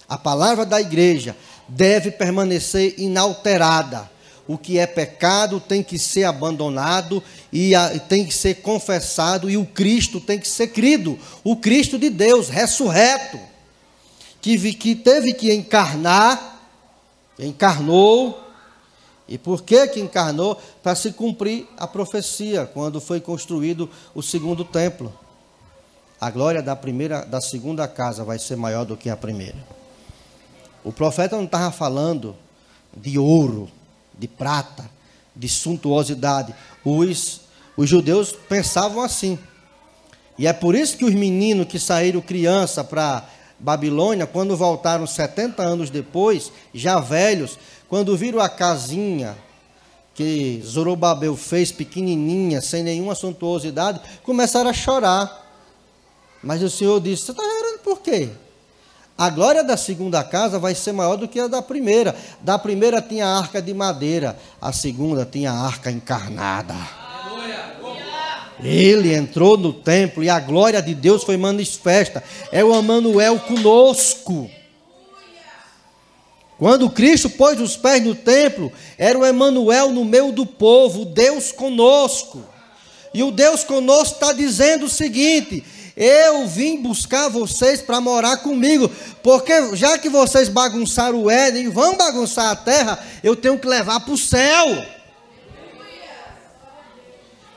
A 0.08 0.16
palavra 0.16 0.64
da 0.64 0.80
igreja 0.80 1.36
deve 1.68 2.10
permanecer 2.10 2.94
inalterada. 2.98 4.10
O 4.48 4.56
que 4.56 4.78
é 4.78 4.86
pecado 4.86 5.58
tem 5.58 5.82
que 5.82 5.98
ser 5.98 6.24
abandonado 6.24 7.22
e 7.52 7.72
tem 8.08 8.24
que 8.24 8.32
ser 8.32 8.56
confessado, 8.56 9.50
e 9.50 9.56
o 9.56 9.66
Cristo 9.66 10.20
tem 10.20 10.38
que 10.38 10.46
ser 10.46 10.68
crido. 10.68 11.18
O 11.42 11.56
Cristo 11.56 11.98
de 11.98 12.08
Deus, 12.08 12.48
ressurreto, 12.48 13.40
que, 14.40 14.94
teve 14.94 15.32
que 15.32 15.52
encarnar, 15.52 16.60
encarnou. 17.38 18.44
E 19.28 19.36
por 19.36 19.64
que, 19.64 19.88
que 19.88 19.98
encarnou? 19.98 20.60
Para 20.80 20.94
se 20.94 21.10
cumprir 21.10 21.66
a 21.76 21.88
profecia, 21.88 22.64
quando 22.66 23.00
foi 23.00 23.20
construído 23.20 23.90
o 24.14 24.22
segundo 24.22 24.64
templo. 24.64 25.12
A 26.20 26.30
glória 26.30 26.62
da 26.62 26.76
primeira, 26.76 27.24
da 27.24 27.40
segunda 27.40 27.88
casa 27.88 28.22
vai 28.22 28.38
ser 28.38 28.56
maior 28.56 28.84
do 28.84 28.96
que 28.96 29.10
a 29.10 29.16
primeira. 29.16 29.58
O 30.86 30.92
profeta 30.92 31.34
não 31.34 31.46
estava 31.46 31.72
falando 31.72 32.36
de 32.96 33.18
ouro, 33.18 33.68
de 34.16 34.28
prata, 34.28 34.88
de 35.34 35.48
suntuosidade. 35.48 36.54
Os, 36.84 37.40
os 37.76 37.88
judeus 37.88 38.30
pensavam 38.30 39.02
assim. 39.02 39.36
E 40.38 40.46
é 40.46 40.52
por 40.52 40.76
isso 40.76 40.96
que 40.96 41.04
os 41.04 41.12
meninos 41.12 41.66
que 41.66 41.80
saíram 41.80 42.20
criança 42.20 42.84
para 42.84 43.28
Babilônia, 43.58 44.28
quando 44.28 44.56
voltaram 44.56 45.08
70 45.08 45.60
anos 45.60 45.90
depois, 45.90 46.52
já 46.72 47.00
velhos, 47.00 47.58
quando 47.88 48.16
viram 48.16 48.38
a 48.38 48.48
casinha 48.48 49.36
que 50.14 50.62
Zorobabel 50.64 51.36
fez 51.36 51.72
pequenininha, 51.72 52.60
sem 52.60 52.84
nenhuma 52.84 53.16
suntuosidade, 53.16 54.00
começaram 54.22 54.70
a 54.70 54.72
chorar. 54.72 55.50
Mas 56.40 56.62
o 56.62 56.70
Senhor 56.70 57.00
disse: 57.00 57.24
Você 57.24 57.32
está 57.32 57.42
chorando 57.42 57.80
por 57.80 57.98
quê? 57.98 58.30
A 59.18 59.30
glória 59.30 59.64
da 59.64 59.78
segunda 59.78 60.22
casa 60.22 60.58
vai 60.58 60.74
ser 60.74 60.92
maior 60.92 61.16
do 61.16 61.26
que 61.26 61.40
a 61.40 61.46
da 61.46 61.62
primeira. 61.62 62.14
Da 62.42 62.58
primeira 62.58 63.00
tinha 63.00 63.26
a 63.26 63.38
arca 63.38 63.62
de 63.62 63.72
madeira, 63.72 64.36
a 64.60 64.72
segunda 64.72 65.24
tinha 65.24 65.50
a 65.50 65.66
arca 65.66 65.90
encarnada. 65.90 66.74
Ele 68.62 69.14
entrou 69.14 69.56
no 69.56 69.72
templo 69.72 70.22
e 70.22 70.28
a 70.28 70.38
glória 70.40 70.82
de 70.82 70.94
Deus 70.94 71.24
foi 71.24 71.36
manifesta. 71.36 72.22
É 72.52 72.62
o 72.62 72.74
Emanuel 72.74 73.38
conosco. 73.40 74.50
Quando 76.58 76.88
Cristo 76.88 77.28
pôs 77.28 77.60
os 77.60 77.76
pés 77.76 78.02
no 78.02 78.14
templo, 78.14 78.72
era 78.96 79.18
o 79.18 79.24
Emanuel 79.24 79.92
no 79.92 80.04
meio 80.04 80.32
do 80.32 80.46
povo, 80.46 81.04
Deus 81.04 81.52
conosco. 81.52 82.42
E 83.12 83.22
o 83.22 83.30
Deus 83.30 83.62
conosco 83.62 84.14
está 84.14 84.32
dizendo 84.32 84.86
o 84.86 84.90
seguinte: 84.90 85.62
eu 85.96 86.46
vim 86.46 86.82
buscar 86.82 87.28
vocês 87.28 87.80
para 87.80 88.02
morar 88.02 88.36
comigo, 88.38 88.90
porque 89.22 89.74
já 89.74 89.96
que 89.96 90.10
vocês 90.10 90.46
bagunçaram 90.48 91.22
o 91.22 91.30
Éden 91.30 91.70
vão 91.70 91.96
bagunçar 91.96 92.50
a 92.50 92.56
terra, 92.56 93.02
eu 93.24 93.34
tenho 93.34 93.58
que 93.58 93.66
levar 93.66 94.00
para 94.00 94.12
o 94.12 94.18
céu. 94.18 94.84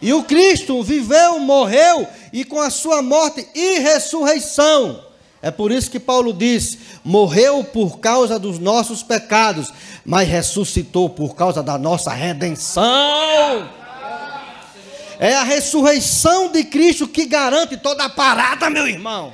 E 0.01 0.13
o 0.13 0.23
Cristo 0.23 0.81
viveu, 0.81 1.39
morreu 1.39 2.07
e 2.31 2.45
com 2.45 2.61
a 2.61 2.69
sua 2.69 3.01
morte 3.01 3.45
e 3.53 3.79
ressurreição. 3.79 5.03
É 5.41 5.51
por 5.51 5.71
isso 5.71 5.91
que 5.91 5.99
Paulo 5.99 6.33
diz: 6.33 6.77
morreu 7.03 7.63
por 7.63 7.99
causa 7.99 8.39
dos 8.39 8.59
nossos 8.59 9.03
pecados, 9.03 9.71
mas 10.05 10.27
ressuscitou 10.27 11.09
por 11.09 11.35
causa 11.35 11.61
da 11.61 11.77
nossa 11.77 12.11
redenção. 12.11 13.78
É 15.19 15.35
a 15.35 15.43
ressurreição 15.43 16.47
de 16.47 16.63
Cristo 16.63 17.05
que 17.07 17.25
garante 17.25 17.75
toda 17.75 18.05
a 18.05 18.09
parada, 18.09 18.69
meu 18.69 18.87
irmão. 18.87 19.33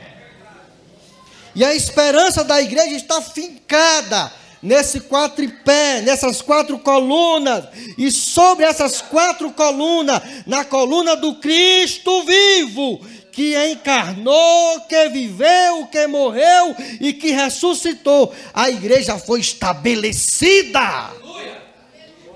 E 1.54 1.64
a 1.64 1.76
esperança 1.76 2.44
da 2.44 2.60
igreja 2.60 2.96
está 2.96 3.22
fincada 3.22 4.34
nesse 4.62 5.00
quadripé, 5.02 6.02
nessas 6.02 6.42
quatro 6.42 6.80
colunas, 6.80 7.66
e 8.00 8.10
sobre 8.12 8.66
essas 8.66 9.00
quatro 9.00 9.52
colunas, 9.52 10.22
na 10.48 10.66
coluna 10.66 11.16
do 11.16 11.36
Cristo 11.36 12.24
vivo, 12.24 13.00
que 13.32 13.56
encarnou, 13.70 14.82
que 14.90 15.10
viveu, 15.10 15.86
que 15.92 16.08
morreu 16.08 16.76
e 17.00 17.14
que 17.14 17.30
ressuscitou, 17.30 18.34
a 18.54 18.70
igreja 18.70 19.20
foi 19.20 19.40
estabelecida. 19.40 21.12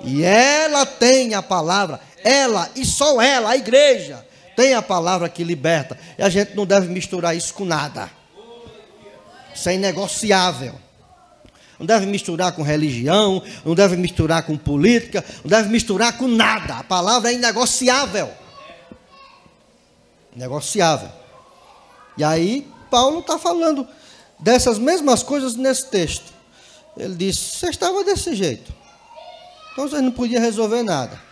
E 0.03 0.23
ela 0.23 0.85
tem 0.85 1.33
a 1.33 1.41
palavra, 1.41 1.99
ela 2.23 2.69
e 2.75 2.86
só 2.86 3.21
ela, 3.21 3.51
a 3.51 3.58
igreja, 3.58 4.25
tem 4.55 4.73
a 4.73 4.82
palavra 4.82 5.29
que 5.29 5.43
liberta. 5.43 5.97
E 6.17 6.23
a 6.23 6.29
gente 6.29 6.55
não 6.55 6.65
deve 6.65 6.88
misturar 6.88 7.36
isso 7.36 7.53
com 7.53 7.65
nada. 7.65 8.10
Isso 9.53 9.69
é 9.69 9.75
inegociável 9.75 10.75
não 11.79 11.86
deve 11.86 12.05
misturar 12.05 12.51
com 12.51 12.62
religião, 12.62 13.41
não 13.63 13.73
deve 13.73 13.95
misturar 13.95 14.43
com 14.43 14.58
política, 14.58 15.23
não 15.43 15.49
deve 15.49 15.69
misturar 15.69 16.17
com 16.17 16.27
nada. 16.27 16.75
A 16.75 16.84
palavra 16.84 17.32
é 17.32 17.36
inegociável. 17.36 18.29
Negociável. 20.36 21.10
E 22.17 22.23
aí, 22.23 22.67
Paulo 22.91 23.19
está 23.19 23.39
falando 23.39 23.88
dessas 24.38 24.77
mesmas 24.77 25.23
coisas 25.23 25.55
nesse 25.55 25.86
texto. 25.86 26.34
Ele 26.97 27.15
diz: 27.15 27.38
Você 27.38 27.69
estava 27.69 28.03
desse 28.03 28.36
jeito. 28.36 28.73
Então 29.71 29.88
você 29.88 30.01
não 30.01 30.12
podia 30.12 30.39
resolver 30.41 30.84
nada. 30.84 31.28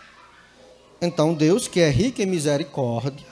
Então 1.00 1.34
Deus, 1.34 1.68
que 1.68 1.80
é 1.80 1.90
rico 1.90 2.20
em 2.20 2.26
misericórdia, 2.26 3.26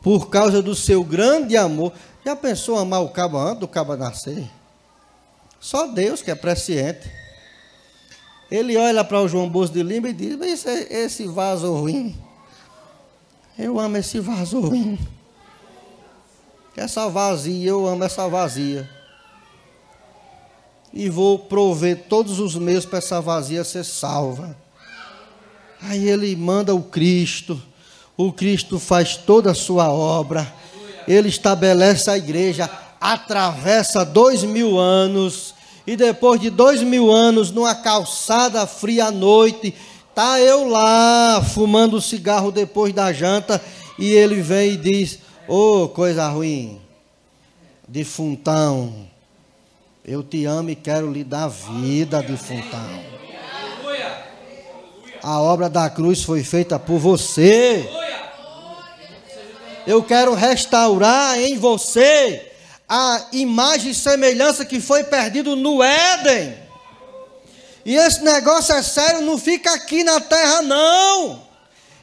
por 0.00 0.28
causa 0.28 0.60
do 0.60 0.74
seu 0.74 1.04
grande 1.04 1.56
amor, 1.56 1.92
já 2.24 2.34
pensou 2.34 2.78
amar 2.78 3.02
o 3.02 3.10
cabo 3.10 3.38
antes 3.38 3.60
do 3.60 3.68
cabo 3.68 3.96
nascer? 3.96 4.48
Só 5.60 5.86
Deus 5.86 6.22
que 6.22 6.30
é 6.30 6.34
presciente. 6.34 7.10
Ele 8.50 8.76
olha 8.76 9.04
para 9.04 9.20
o 9.20 9.28
João 9.28 9.48
Bolso 9.48 9.72
de 9.72 9.82
Lima 9.82 10.08
e 10.08 10.12
diz: 10.12 10.40
esse, 10.40 10.68
esse 10.90 11.26
vaso 11.26 11.72
ruim. 11.72 12.18
Eu 13.58 13.78
amo 13.78 13.96
esse 13.98 14.18
vaso 14.18 14.58
ruim. 14.60 14.98
Essa 16.76 17.08
vazia, 17.08 17.68
eu 17.68 17.86
amo 17.86 18.02
essa 18.02 18.26
vazia. 18.26 18.88
E 20.92 21.08
vou 21.08 21.38
prover 21.38 22.06
todos 22.08 22.40
os 22.40 22.56
meus 22.56 22.86
para 22.86 22.98
essa 22.98 23.20
vazia 23.20 23.62
ser 23.62 23.84
salva. 23.84 24.56
Aí 25.82 26.08
ele 26.08 26.34
manda 26.36 26.74
o 26.74 26.82
Cristo. 26.82 27.60
O 28.16 28.32
Cristo 28.32 28.78
faz 28.78 29.16
toda 29.16 29.52
a 29.52 29.54
sua 29.54 29.90
obra. 29.90 30.52
Ele 31.08 31.28
estabelece 31.28 32.10
a 32.10 32.18
igreja 32.18 32.70
atravessa 33.00 34.04
dois 34.04 34.44
mil 34.44 34.78
anos, 34.78 35.54
e 35.86 35.96
depois 35.96 36.38
de 36.40 36.50
dois 36.50 36.82
mil 36.82 37.10
anos, 37.10 37.50
numa 37.50 37.74
calçada 37.74 38.66
fria 38.66 39.06
à 39.06 39.10
noite, 39.10 39.74
tá 40.14 40.38
eu 40.38 40.68
lá 40.68 41.42
fumando 41.42 42.00
cigarro 42.00 42.52
depois 42.52 42.92
da 42.92 43.10
janta, 43.12 43.60
e 43.98 44.10
ele 44.10 44.42
vem 44.42 44.72
e 44.72 44.76
diz: 44.76 45.18
Ô 45.48 45.84
oh, 45.84 45.88
coisa 45.88 46.28
ruim, 46.28 46.78
defuntão, 47.88 49.08
eu 50.04 50.22
te 50.22 50.44
amo 50.44 50.70
e 50.70 50.76
quero 50.76 51.10
lhe 51.10 51.24
dar 51.24 51.48
vida, 51.48 52.22
defuntão. 52.22 53.19
A 55.22 55.40
obra 55.40 55.68
da 55.68 55.90
cruz 55.90 56.22
foi 56.22 56.42
feita 56.42 56.78
por 56.78 56.98
você. 56.98 57.88
Eu 59.86 60.02
quero 60.02 60.34
restaurar 60.34 61.38
em 61.38 61.58
você 61.58 62.50
a 62.88 63.26
imagem 63.32 63.90
e 63.90 63.94
semelhança 63.94 64.64
que 64.64 64.80
foi 64.80 65.04
perdido 65.04 65.54
no 65.56 65.82
Éden. 65.82 66.56
E 67.84 67.96
esse 67.96 68.22
negócio 68.22 68.74
é 68.74 68.82
sério, 68.82 69.22
não 69.22 69.38
fica 69.38 69.72
aqui 69.74 70.04
na 70.04 70.20
terra, 70.20 70.62
não. 70.62 71.42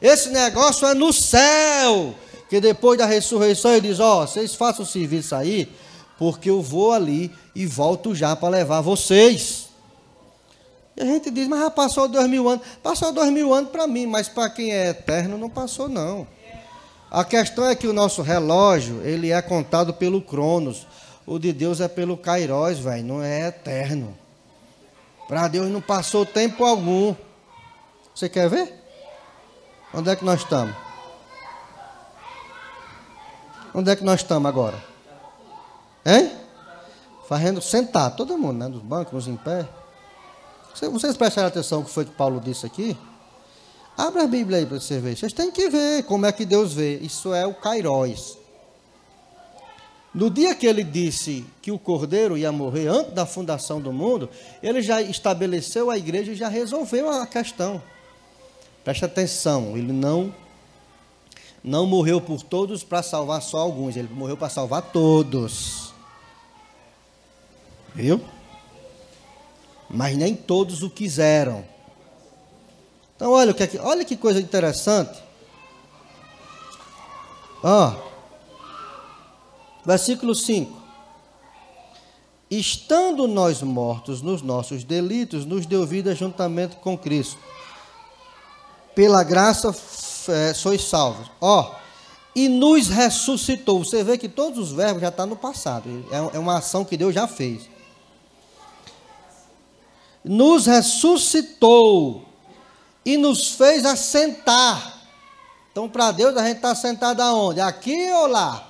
Esse 0.01 0.29
negócio 0.29 0.87
é 0.87 0.93
no 0.93 1.11
céu. 1.11 2.15
Que 2.49 2.61
depois 2.61 2.97
da 2.97 3.05
ressurreição 3.05 3.71
ele 3.71 3.89
diz: 3.89 3.99
Ó, 3.99 4.23
oh, 4.23 4.27
vocês 4.27 4.55
façam 4.55 4.85
o 4.85 4.87
serviço 4.87 5.35
aí, 5.35 5.69
porque 6.17 6.49
eu 6.49 6.61
vou 6.61 6.93
ali 6.93 7.31
e 7.53 7.65
volto 7.65 8.15
já 8.15 8.35
para 8.35 8.49
levar 8.49 8.81
vocês. 8.81 9.66
E 10.97 11.01
a 11.01 11.05
gente 11.05 11.29
diz: 11.29 11.47
Mas 11.47 11.59
já 11.59 11.69
passou 11.69 12.07
dois 12.07 12.27
mil 12.27 12.49
anos. 12.49 12.65
Passou 12.81 13.11
dois 13.13 13.31
mil 13.31 13.53
anos 13.53 13.69
para 13.69 13.85
mim, 13.85 14.07
mas 14.07 14.27
para 14.27 14.49
quem 14.49 14.73
é 14.73 14.89
eterno 14.89 15.37
não 15.37 15.49
passou, 15.49 15.87
não. 15.87 16.27
A 17.09 17.23
questão 17.23 17.65
é 17.69 17.75
que 17.75 17.87
o 17.87 17.93
nosso 17.93 18.21
relógio, 18.21 19.01
ele 19.03 19.31
é 19.31 19.41
contado 19.41 19.93
pelo 19.93 20.21
Cronos. 20.21 20.87
O 21.25 21.37
de 21.37 21.53
Deus 21.53 21.79
é 21.79 21.87
pelo 21.87 22.17
Kairos, 22.17 22.79
velho, 22.79 23.03
não 23.05 23.21
é 23.21 23.47
eterno. 23.47 24.17
Para 25.27 25.47
Deus 25.47 25.67
não 25.69 25.81
passou 25.81 26.25
tempo 26.25 26.65
algum. 26.65 27.13
Você 28.15 28.27
quer 28.27 28.49
ver? 28.49 28.73
Onde 29.93 30.09
é 30.09 30.15
que 30.15 30.25
nós 30.25 30.41
estamos? 30.41 30.75
Onde 33.73 33.91
é 33.91 33.95
que 33.95 34.03
nós 34.03 34.21
estamos 34.21 34.47
agora? 34.47 34.83
Hein? 36.05 36.31
Fazendo 37.27 37.61
sentar, 37.61 38.15
todo 38.15 38.37
mundo, 38.37 38.57
né? 38.57 38.67
Nos 38.67 38.81
bancos, 38.81 39.27
em 39.27 39.35
pé. 39.35 39.67
Vocês 40.79 41.17
prestaram 41.17 41.47
atenção 41.47 41.79
no 41.79 41.85
que 41.85 41.91
foi 41.91 42.05
que 42.05 42.11
Paulo 42.11 42.39
disse 42.39 42.65
aqui? 42.65 42.95
Abra 43.97 44.23
a 44.23 44.27
Bíblia 44.27 44.59
aí 44.59 44.65
para 44.65 44.79
você 44.79 44.99
ver. 44.99 45.17
Vocês 45.17 45.33
têm 45.33 45.49
que 45.49 45.69
ver 45.69 46.03
como 46.03 46.25
é 46.27 46.31
que 46.31 46.45
Deus 46.45 46.73
vê. 46.73 46.97
Isso 46.99 47.33
é 47.33 47.47
o 47.47 47.53
Kairos. 47.53 48.37
No 50.13 50.29
dia 50.29 50.53
que 50.55 50.65
ele 50.65 50.83
disse 50.83 51.45
que 51.61 51.71
o 51.71 51.79
cordeiro 51.79 52.37
ia 52.37 52.51
morrer 52.51 52.87
antes 52.87 53.13
da 53.13 53.25
fundação 53.25 53.81
do 53.81 53.91
mundo, 53.91 54.29
ele 54.61 54.81
já 54.81 55.01
estabeleceu 55.01 55.89
a 55.89 55.97
igreja 55.97 56.31
e 56.31 56.35
já 56.35 56.47
resolveu 56.47 57.09
a 57.09 57.25
questão. 57.25 57.81
Preste 58.83 59.03
atenção, 59.03 59.75
ele 59.75 59.91
não 59.91 60.33
não 61.63 61.85
morreu 61.85 62.21
por 62.21 62.41
todos 62.43 62.83
para 62.83 63.03
salvar 63.03 63.41
só 63.41 63.57
alguns, 63.57 63.97
ele 63.97 64.07
morreu 64.11 64.37
para 64.37 64.47
salvar 64.47 64.81
todos. 64.83 65.93
Viu? 67.93 68.21
Mas 69.89 70.17
nem 70.17 70.35
todos 70.35 70.83
o 70.83 70.89
quiseram. 70.89 71.65
Então, 73.15 73.31
olha, 73.31 73.53
que, 73.53 73.63
é 73.63 73.81
olha 73.81 74.05
que 74.05 74.15
coisa 74.15 74.39
interessante. 74.39 75.17
Ó, 77.63 77.93
versículo 79.85 80.35
5. 80.35 80.77
Estando 82.49 83.27
nós 83.27 83.61
mortos 83.61 84.21
nos 84.21 84.41
nossos 84.41 84.83
delitos, 84.83 85.45
nos 85.45 85.65
deu 85.65 85.85
vida 85.85 86.15
juntamente 86.15 86.75
com 86.77 86.97
Cristo. 86.97 87.39
Pela 88.95 89.23
graça 89.23 89.75
é, 90.29 90.53
sois 90.53 90.83
salvos. 90.83 91.29
Ó, 91.41 91.75
e 92.35 92.47
nos 92.47 92.87
ressuscitou. 92.87 93.83
Você 93.83 94.03
vê 94.03 94.17
que 94.17 94.29
todos 94.29 94.59
os 94.59 94.71
verbos 94.71 95.01
já 95.01 95.09
estão 95.09 95.25
tá 95.25 95.29
no 95.29 95.35
passado. 95.35 96.05
É, 96.11 96.37
é 96.37 96.39
uma 96.39 96.59
ação 96.59 96.85
que 96.85 96.95
Deus 96.95 97.13
já 97.13 97.27
fez. 97.27 97.67
Nos 100.27 100.65
ressuscitou 100.65 102.25
e 103.05 103.17
nos 103.17 103.51
fez 103.51 103.85
assentar. 103.85 105.01
Então, 105.71 105.87
para 105.87 106.11
Deus, 106.11 106.35
a 106.35 106.45
gente 106.45 106.57
está 106.57 106.75
sentado 106.75 107.21
aonde? 107.21 107.61
Aqui 107.61 108.11
ou 108.11 108.27
lá? 108.27 108.69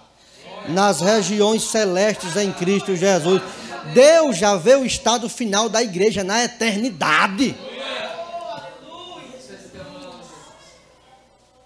Nas 0.69 1.01
regiões 1.01 1.63
celestes 1.63 2.35
em 2.35 2.51
Cristo 2.51 2.95
Jesus. 2.95 3.41
Deus 3.93 4.37
já 4.37 4.55
vê 4.55 4.75
o 4.75 4.85
estado 4.85 5.29
final 5.29 5.69
da 5.69 5.81
igreja 5.81 6.23
na 6.23 6.43
eternidade. 6.43 7.57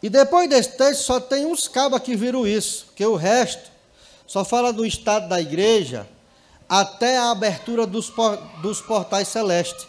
E 0.04 0.10
depois 0.10 0.50
desse 0.50 0.78
texto 0.78 1.04
só 1.04 1.20
tem 1.20 1.46
uns 1.46 1.68
cabos 1.68 2.00
que 2.00 2.16
viram 2.16 2.48
isso, 2.48 2.86
porque 2.88 3.06
o 3.06 3.16
resto 3.16 3.70
só 4.26 4.44
fala 4.44 4.74
do 4.74 4.86
estado 4.86 5.28
da 5.30 5.40
igreja 5.40 6.08
até 6.72 7.18
a 7.18 7.32
abertura 7.32 7.86
dos, 7.86 8.10
dos 8.62 8.80
portais 8.80 9.28
celestes. 9.28 9.86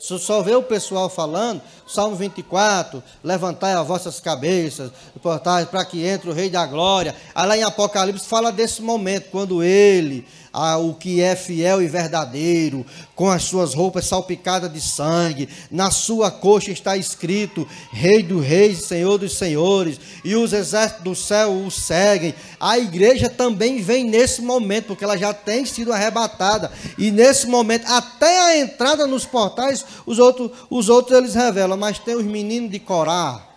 Se 0.00 0.18
só 0.18 0.40
vê 0.40 0.54
o 0.54 0.62
pessoal 0.62 1.10
falando, 1.10 1.60
Salmo 1.86 2.16
24, 2.16 3.02
levantai 3.22 3.74
as 3.74 3.86
vossas 3.86 4.18
cabeças, 4.18 4.90
portais 5.22 5.68
para 5.68 5.84
que 5.84 6.02
entre 6.02 6.30
o 6.30 6.32
Rei 6.32 6.48
da 6.48 6.64
Glória. 6.64 7.14
Aí 7.34 7.46
lá 7.46 7.56
em 7.58 7.62
Apocalipse 7.62 8.26
fala 8.26 8.50
desse 8.50 8.80
momento, 8.80 9.30
quando 9.30 9.62
ele 9.62 10.26
o 10.52 10.94
que 10.94 11.20
é 11.20 11.34
fiel 11.34 11.80
e 11.80 11.88
verdadeiro, 11.88 12.84
com 13.14 13.30
as 13.30 13.44
suas 13.44 13.72
roupas 13.72 14.04
salpicadas 14.04 14.70
de 14.70 14.80
sangue, 14.80 15.48
na 15.70 15.90
sua 15.90 16.30
coxa 16.30 16.70
está 16.70 16.96
escrito: 16.96 17.66
Rei 17.90 18.22
dos 18.22 18.44
Reis, 18.44 18.84
Senhor 18.84 19.16
dos 19.16 19.38
Senhores, 19.38 19.98
e 20.22 20.36
os 20.36 20.52
exércitos 20.52 21.04
do 21.04 21.14
céu 21.14 21.52
o 21.52 21.70
seguem. 21.70 22.34
A 22.60 22.78
igreja 22.78 23.30
também 23.30 23.80
vem 23.80 24.04
nesse 24.04 24.42
momento, 24.42 24.88
porque 24.88 25.04
ela 25.04 25.16
já 25.16 25.32
tem 25.32 25.64
sido 25.64 25.92
arrebatada, 25.92 26.70
e 26.98 27.10
nesse 27.10 27.46
momento, 27.46 27.86
até 27.86 28.40
a 28.40 28.58
entrada 28.58 29.06
nos 29.06 29.24
portais, 29.24 29.84
os 30.04 30.18
outros, 30.18 30.50
os 30.68 30.88
outros 30.90 31.16
eles 31.16 31.34
revelam, 31.34 31.78
mas 31.78 31.98
tem 31.98 32.14
os 32.14 32.24
meninos 32.24 32.70
de 32.70 32.78
Corá, 32.78 33.48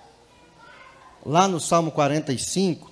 lá 1.25 1.47
no 1.47 1.59
Salmo 1.59 1.91
45, 1.91 2.89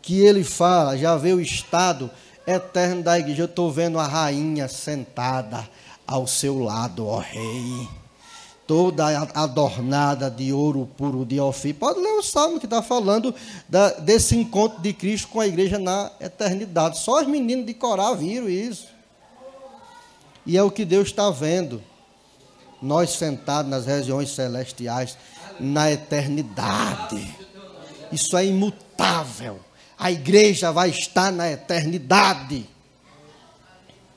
que 0.00 0.20
ele 0.20 0.44
fala, 0.44 0.96
já 0.96 1.16
vê 1.16 1.34
o 1.34 1.40
estado 1.40 2.10
eterno 2.48 3.02
da 3.02 3.18
igreja. 3.18 3.42
Eu 3.42 3.46
estou 3.46 3.70
vendo 3.70 3.98
a 3.98 4.06
rainha 4.06 4.66
sentada 4.68 5.68
ao 6.06 6.26
seu 6.26 6.58
lado, 6.58 7.06
ó 7.06 7.18
rei. 7.18 7.88
Toda 8.66 9.06
adornada 9.34 10.30
de 10.30 10.52
ouro 10.52 10.88
puro 10.96 11.24
de 11.24 11.40
Ofir. 11.40 11.74
Pode 11.74 12.00
ler 12.00 12.12
o 12.12 12.22
salmo 12.22 12.58
que 12.58 12.66
está 12.66 12.82
falando 12.82 13.34
da, 13.66 13.92
desse 13.92 14.36
encontro 14.36 14.80
de 14.82 14.92
Cristo 14.92 15.28
com 15.28 15.40
a 15.40 15.46
igreja 15.46 15.78
na 15.78 16.10
eternidade. 16.20 16.98
Só 16.98 17.20
os 17.20 17.26
meninos 17.26 17.64
de 17.64 17.72
Corá 17.72 18.12
viram 18.12 18.48
isso. 18.48 18.88
E 20.44 20.56
é 20.56 20.62
o 20.62 20.70
que 20.70 20.84
Deus 20.84 21.08
está 21.08 21.30
vendo. 21.30 21.82
Nós 22.80 23.10
sentados 23.10 23.70
nas 23.70 23.86
regiões 23.86 24.30
celestiais, 24.30 25.16
na 25.58 25.90
eternidade. 25.90 27.36
Isso 28.12 28.36
é 28.36 28.44
imutável 28.44 29.60
a 29.98 30.12
igreja 30.12 30.70
vai 30.70 30.90
estar 30.90 31.32
na 31.32 31.50
eternidade. 31.50 32.64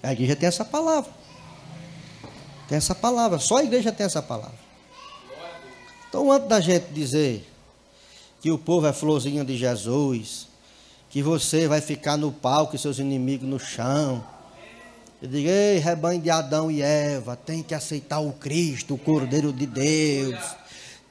A 0.04 0.14
igreja 0.14 0.36
tem 0.36 0.48
essa 0.48 0.64
palavra. 0.64 1.12
Tem 2.68 2.78
essa 2.78 2.94
palavra, 2.94 3.40
só 3.40 3.58
a 3.58 3.64
igreja 3.64 3.92
tem 3.92 4.06
essa 4.06 4.22
palavra. 4.22 4.60
Então, 6.08 6.32
antes 6.32 6.48
da 6.48 6.60
gente 6.60 6.86
dizer 6.92 7.50
que 8.40 8.52
o 8.52 8.58
povo 8.58 8.88
é 8.88 8.94
florzinha 8.94 9.44
de 9.44 9.58
Jesus, 9.58 10.48
que 11.10 11.22
você 11.22 11.68
vai 11.68 11.82
ficar 11.82 12.16
no 12.16 12.32
palco 12.32 12.76
e 12.76 12.80
seus 12.80 13.00
inimigos 13.00 13.48
no 13.48 13.60
chão, 13.60 14.24
eu 15.22 15.28
digo, 15.28 15.50
ei, 15.50 15.78
rebanho 15.80 16.22
de 16.22 16.30
Adão 16.30 16.72
e 16.72 16.82
Eva, 16.82 17.36
tem 17.36 17.62
que 17.62 17.76
aceitar 17.76 18.20
o 18.20 18.32
Cristo, 18.34 18.96
o 18.96 18.98
Cordeiro 18.98 19.52
de 19.52 19.66
Deus 19.66 20.61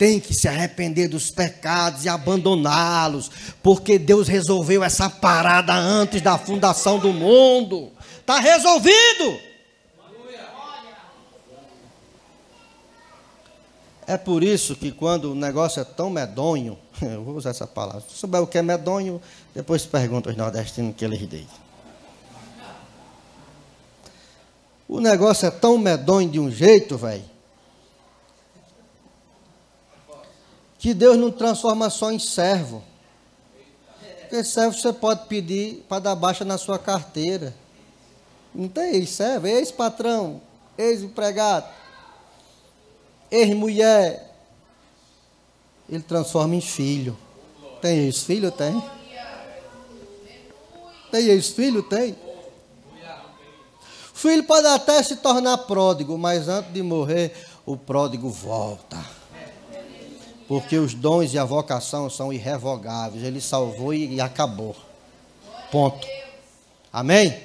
tem 0.00 0.18
que 0.18 0.32
se 0.32 0.48
arrepender 0.48 1.08
dos 1.08 1.30
pecados 1.30 2.06
e 2.06 2.08
abandoná-los, 2.08 3.30
porque 3.62 3.98
Deus 3.98 4.28
resolveu 4.28 4.82
essa 4.82 5.10
parada 5.10 5.74
antes 5.74 6.22
da 6.22 6.38
fundação 6.38 6.98
do 6.98 7.12
mundo. 7.12 7.92
Está 8.18 8.38
resolvido. 8.40 9.38
É 14.06 14.16
por 14.16 14.42
isso 14.42 14.74
que 14.74 14.90
quando 14.90 15.32
o 15.32 15.34
negócio 15.34 15.82
é 15.82 15.84
tão 15.84 16.08
medonho, 16.08 16.78
eu 17.02 17.22
vou 17.22 17.36
usar 17.36 17.50
essa 17.50 17.66
palavra, 17.66 18.00
se 18.00 18.16
souber 18.16 18.40
o 18.40 18.46
que 18.46 18.56
é 18.56 18.62
medonho, 18.62 19.20
depois 19.54 19.84
pergunta 19.84 20.30
aos 20.30 20.36
nordestinos 20.36 20.96
que 20.96 21.04
eles 21.04 21.20
dizem. 21.28 21.46
O 24.88 24.98
negócio 24.98 25.46
é 25.46 25.50
tão 25.50 25.76
medonho 25.76 26.30
de 26.30 26.40
um 26.40 26.50
jeito, 26.50 26.96
velho, 26.96 27.29
que 30.80 30.94
Deus 30.94 31.18
não 31.18 31.30
transforma 31.30 31.90
só 31.90 32.10
em 32.10 32.18
servo. 32.18 32.82
Porque 34.20 34.42
servo 34.42 34.74
você 34.74 34.92
pode 34.92 35.26
pedir 35.26 35.84
para 35.86 35.98
dar 35.98 36.14
baixa 36.14 36.42
na 36.42 36.56
sua 36.56 36.78
carteira. 36.78 37.54
Não 38.54 38.66
tem 38.66 38.94
ex-servo, 38.94 39.46
ex-patrão, 39.46 40.40
ex-empregado, 40.78 41.68
ex-mulher. 43.30 44.34
Ele 45.86 46.02
transforma 46.02 46.54
em 46.54 46.62
filho. 46.62 47.16
Tem 47.82 48.06
ex-filho? 48.06 48.50
Tem. 48.50 48.82
Tem 51.10 51.26
ex-filho? 51.26 51.82
Tem. 51.82 52.16
Filho 54.14 54.44
pode 54.44 54.66
até 54.66 55.02
se 55.02 55.16
tornar 55.16 55.58
pródigo, 55.58 56.16
mas 56.16 56.48
antes 56.48 56.72
de 56.72 56.82
morrer, 56.82 57.34
o 57.66 57.76
pródigo 57.76 58.30
volta 58.30 59.19
porque 60.50 60.76
os 60.78 60.94
dons 60.94 61.32
e 61.32 61.38
a 61.38 61.44
vocação 61.44 62.10
são 62.10 62.32
irrevogáveis. 62.32 63.22
Ele 63.22 63.40
salvou 63.40 63.94
e 63.94 64.20
acabou. 64.20 64.74
Ponto. 65.70 66.04
Amém? 66.92 67.40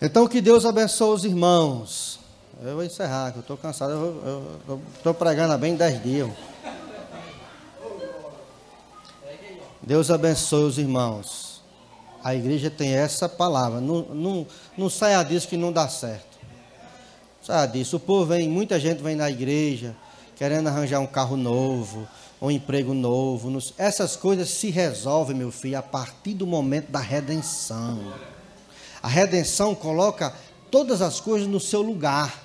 Então 0.00 0.26
que 0.26 0.40
Deus 0.40 0.66
abençoe 0.66 1.14
os 1.14 1.24
irmãos. 1.24 2.18
Eu 2.60 2.74
vou 2.74 2.82
encerrar, 2.82 3.30
que 3.30 3.38
eu 3.38 3.40
estou 3.42 3.56
cansado. 3.56 3.92
Eu 3.92 4.80
estou 4.96 5.14
pregando 5.14 5.52
há 5.52 5.56
bem 5.56 5.76
dez 5.76 6.02
dias. 6.02 6.28
Deus 9.80 10.10
abençoe 10.10 10.64
os 10.64 10.76
irmãos. 10.76 11.62
A 12.24 12.34
igreja 12.34 12.68
tem 12.68 12.94
essa 12.94 13.28
palavra. 13.28 13.80
Não, 13.80 14.02
não, 14.06 14.46
não 14.76 14.90
saia 14.90 15.22
disso 15.22 15.46
que 15.46 15.56
não 15.56 15.70
dá 15.70 15.86
certo. 15.88 16.36
Saia 17.40 17.68
disso. 17.68 17.98
O 17.98 18.00
povo 18.00 18.26
vem, 18.26 18.48
muita 18.48 18.80
gente 18.80 19.00
vem 19.00 19.14
na 19.14 19.30
igreja 19.30 19.94
querendo 20.36 20.68
arranjar 20.68 21.00
um 21.00 21.06
carro 21.06 21.36
novo, 21.36 22.08
um 22.40 22.50
emprego 22.50 22.94
novo. 22.94 23.56
Essas 23.78 24.16
coisas 24.16 24.50
se 24.50 24.70
resolvem, 24.70 25.36
meu 25.36 25.52
filho, 25.52 25.78
a 25.78 25.82
partir 25.82 26.34
do 26.34 26.46
momento 26.46 26.90
da 26.90 26.98
redenção. 26.98 28.12
A 29.02 29.08
redenção 29.08 29.74
coloca 29.74 30.34
todas 30.70 31.02
as 31.02 31.20
coisas 31.20 31.48
no 31.48 31.60
seu 31.60 31.82
lugar. 31.82 32.42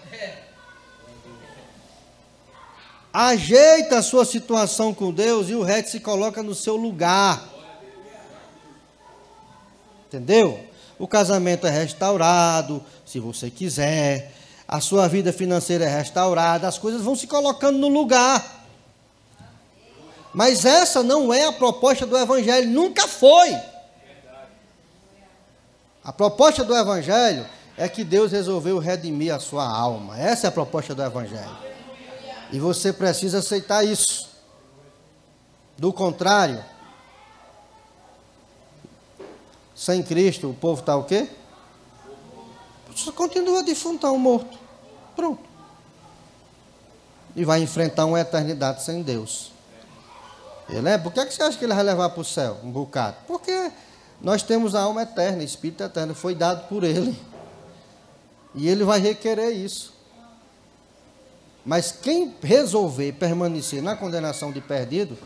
Ajeita 3.14 3.98
a 3.98 4.04
sua 4.04 4.26
situação 4.26 4.94
com 4.94 5.12
Deus 5.12 5.50
e 5.50 5.56
o 5.56 5.64
resto 5.64 5.92
se 5.92 6.00
coloca 6.00 6.44
no 6.44 6.54
seu 6.54 6.76
lugar. 6.76 7.44
Entendeu? 10.08 10.64
O 11.00 11.08
casamento 11.08 11.66
é 11.66 11.70
restaurado, 11.70 12.84
se 13.06 13.20
você 13.20 13.50
quiser 13.50 14.32
a 14.68 14.82
sua 14.82 15.08
vida 15.08 15.32
financeira 15.32 15.86
é 15.86 15.98
restaurada, 15.98 16.68
as 16.68 16.78
coisas 16.78 17.02
vão 17.02 17.16
se 17.16 17.26
colocando 17.26 17.78
no 17.78 17.88
lugar. 17.88 18.66
Mas 20.34 20.66
essa 20.66 21.02
não 21.02 21.34
é 21.34 21.46
a 21.46 21.54
proposta 21.54 22.06
do 22.06 22.18
Evangelho, 22.18 22.70
nunca 22.70 23.08
foi. 23.08 23.56
A 26.04 26.12
proposta 26.12 26.64
do 26.64 26.76
Evangelho 26.76 27.46
é 27.78 27.88
que 27.88 28.04
Deus 28.04 28.32
resolveu 28.32 28.78
redimir 28.78 29.34
a 29.34 29.40
sua 29.40 29.66
alma. 29.66 30.20
Essa 30.20 30.48
é 30.48 30.50
a 30.50 30.52
proposta 30.52 30.94
do 30.94 31.04
Evangelho. 31.04 31.58
E 32.52 32.60
você 32.60 32.92
precisa 32.92 33.40
aceitar 33.40 33.86
isso. 33.86 34.28
Do 35.78 35.94
contrário, 35.94 36.64
sem 39.76 40.02
Cristo, 40.02 40.50
o 40.50 40.54
povo 40.54 40.82
está 40.82 40.96
o 40.96 41.04
quê? 41.04 41.30
Você 42.98 43.12
continua 43.12 43.62
defunto, 43.62 44.00
tá 44.00 44.12
um 44.12 44.18
morto. 44.18 44.58
Pronto. 45.16 45.44
E 47.36 47.46
vai 47.46 47.62
enfrentar 47.62 48.06
uma 48.06 48.20
eternidade 48.20 48.84
sem 48.84 49.04
Deus. 49.04 49.52
Ele 50.68 50.90
é, 50.90 50.98
por 50.98 51.14
que, 51.14 51.20
é 51.20 51.26
que 51.26 51.34
você 51.34 51.44
acha 51.44 51.58
que 51.58 51.64
ele 51.64 51.74
vai 51.74 51.84
levar 51.84 52.10
para 52.10 52.22
o 52.22 52.26
céu 52.26 52.58
um 52.64 52.72
bocado? 52.72 53.18
Porque 53.28 53.72
nós 54.20 54.42
temos 54.42 54.74
a 54.74 54.82
alma 54.82 55.04
eterna, 55.04 55.44
espírito 55.44 55.84
eterno, 55.84 56.16
foi 56.16 56.34
dado 56.34 56.68
por 56.68 56.84
ele. 56.84 57.18
E 58.56 58.68
ele 58.68 58.84
vai 58.84 59.00
requerer 59.00 59.52
isso. 59.52 59.94
Mas 61.64 61.92
quem 61.92 62.36
resolver 62.42 63.12
permanecer 63.14 63.82
na 63.84 63.96
condenação 63.96 64.52
de 64.52 64.60
perdido, 64.60 65.18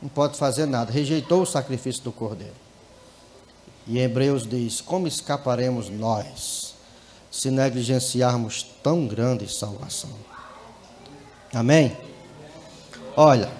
não 0.00 0.08
pode 0.08 0.38
fazer 0.38 0.66
nada. 0.66 0.92
Rejeitou 0.92 1.42
o 1.42 1.46
sacrifício 1.46 2.02
do 2.04 2.12
cordeiro. 2.12 2.67
E 3.88 3.98
Hebreus 3.98 4.46
diz: 4.46 4.80
Como 4.80 5.08
escaparemos 5.08 5.88
nós? 5.88 6.68
se 7.30 7.50
negligenciarmos 7.50 8.64
tão 8.82 9.06
grande 9.06 9.46
salvação. 9.52 10.10
Amém? 11.52 11.96
Olha, 13.16 13.50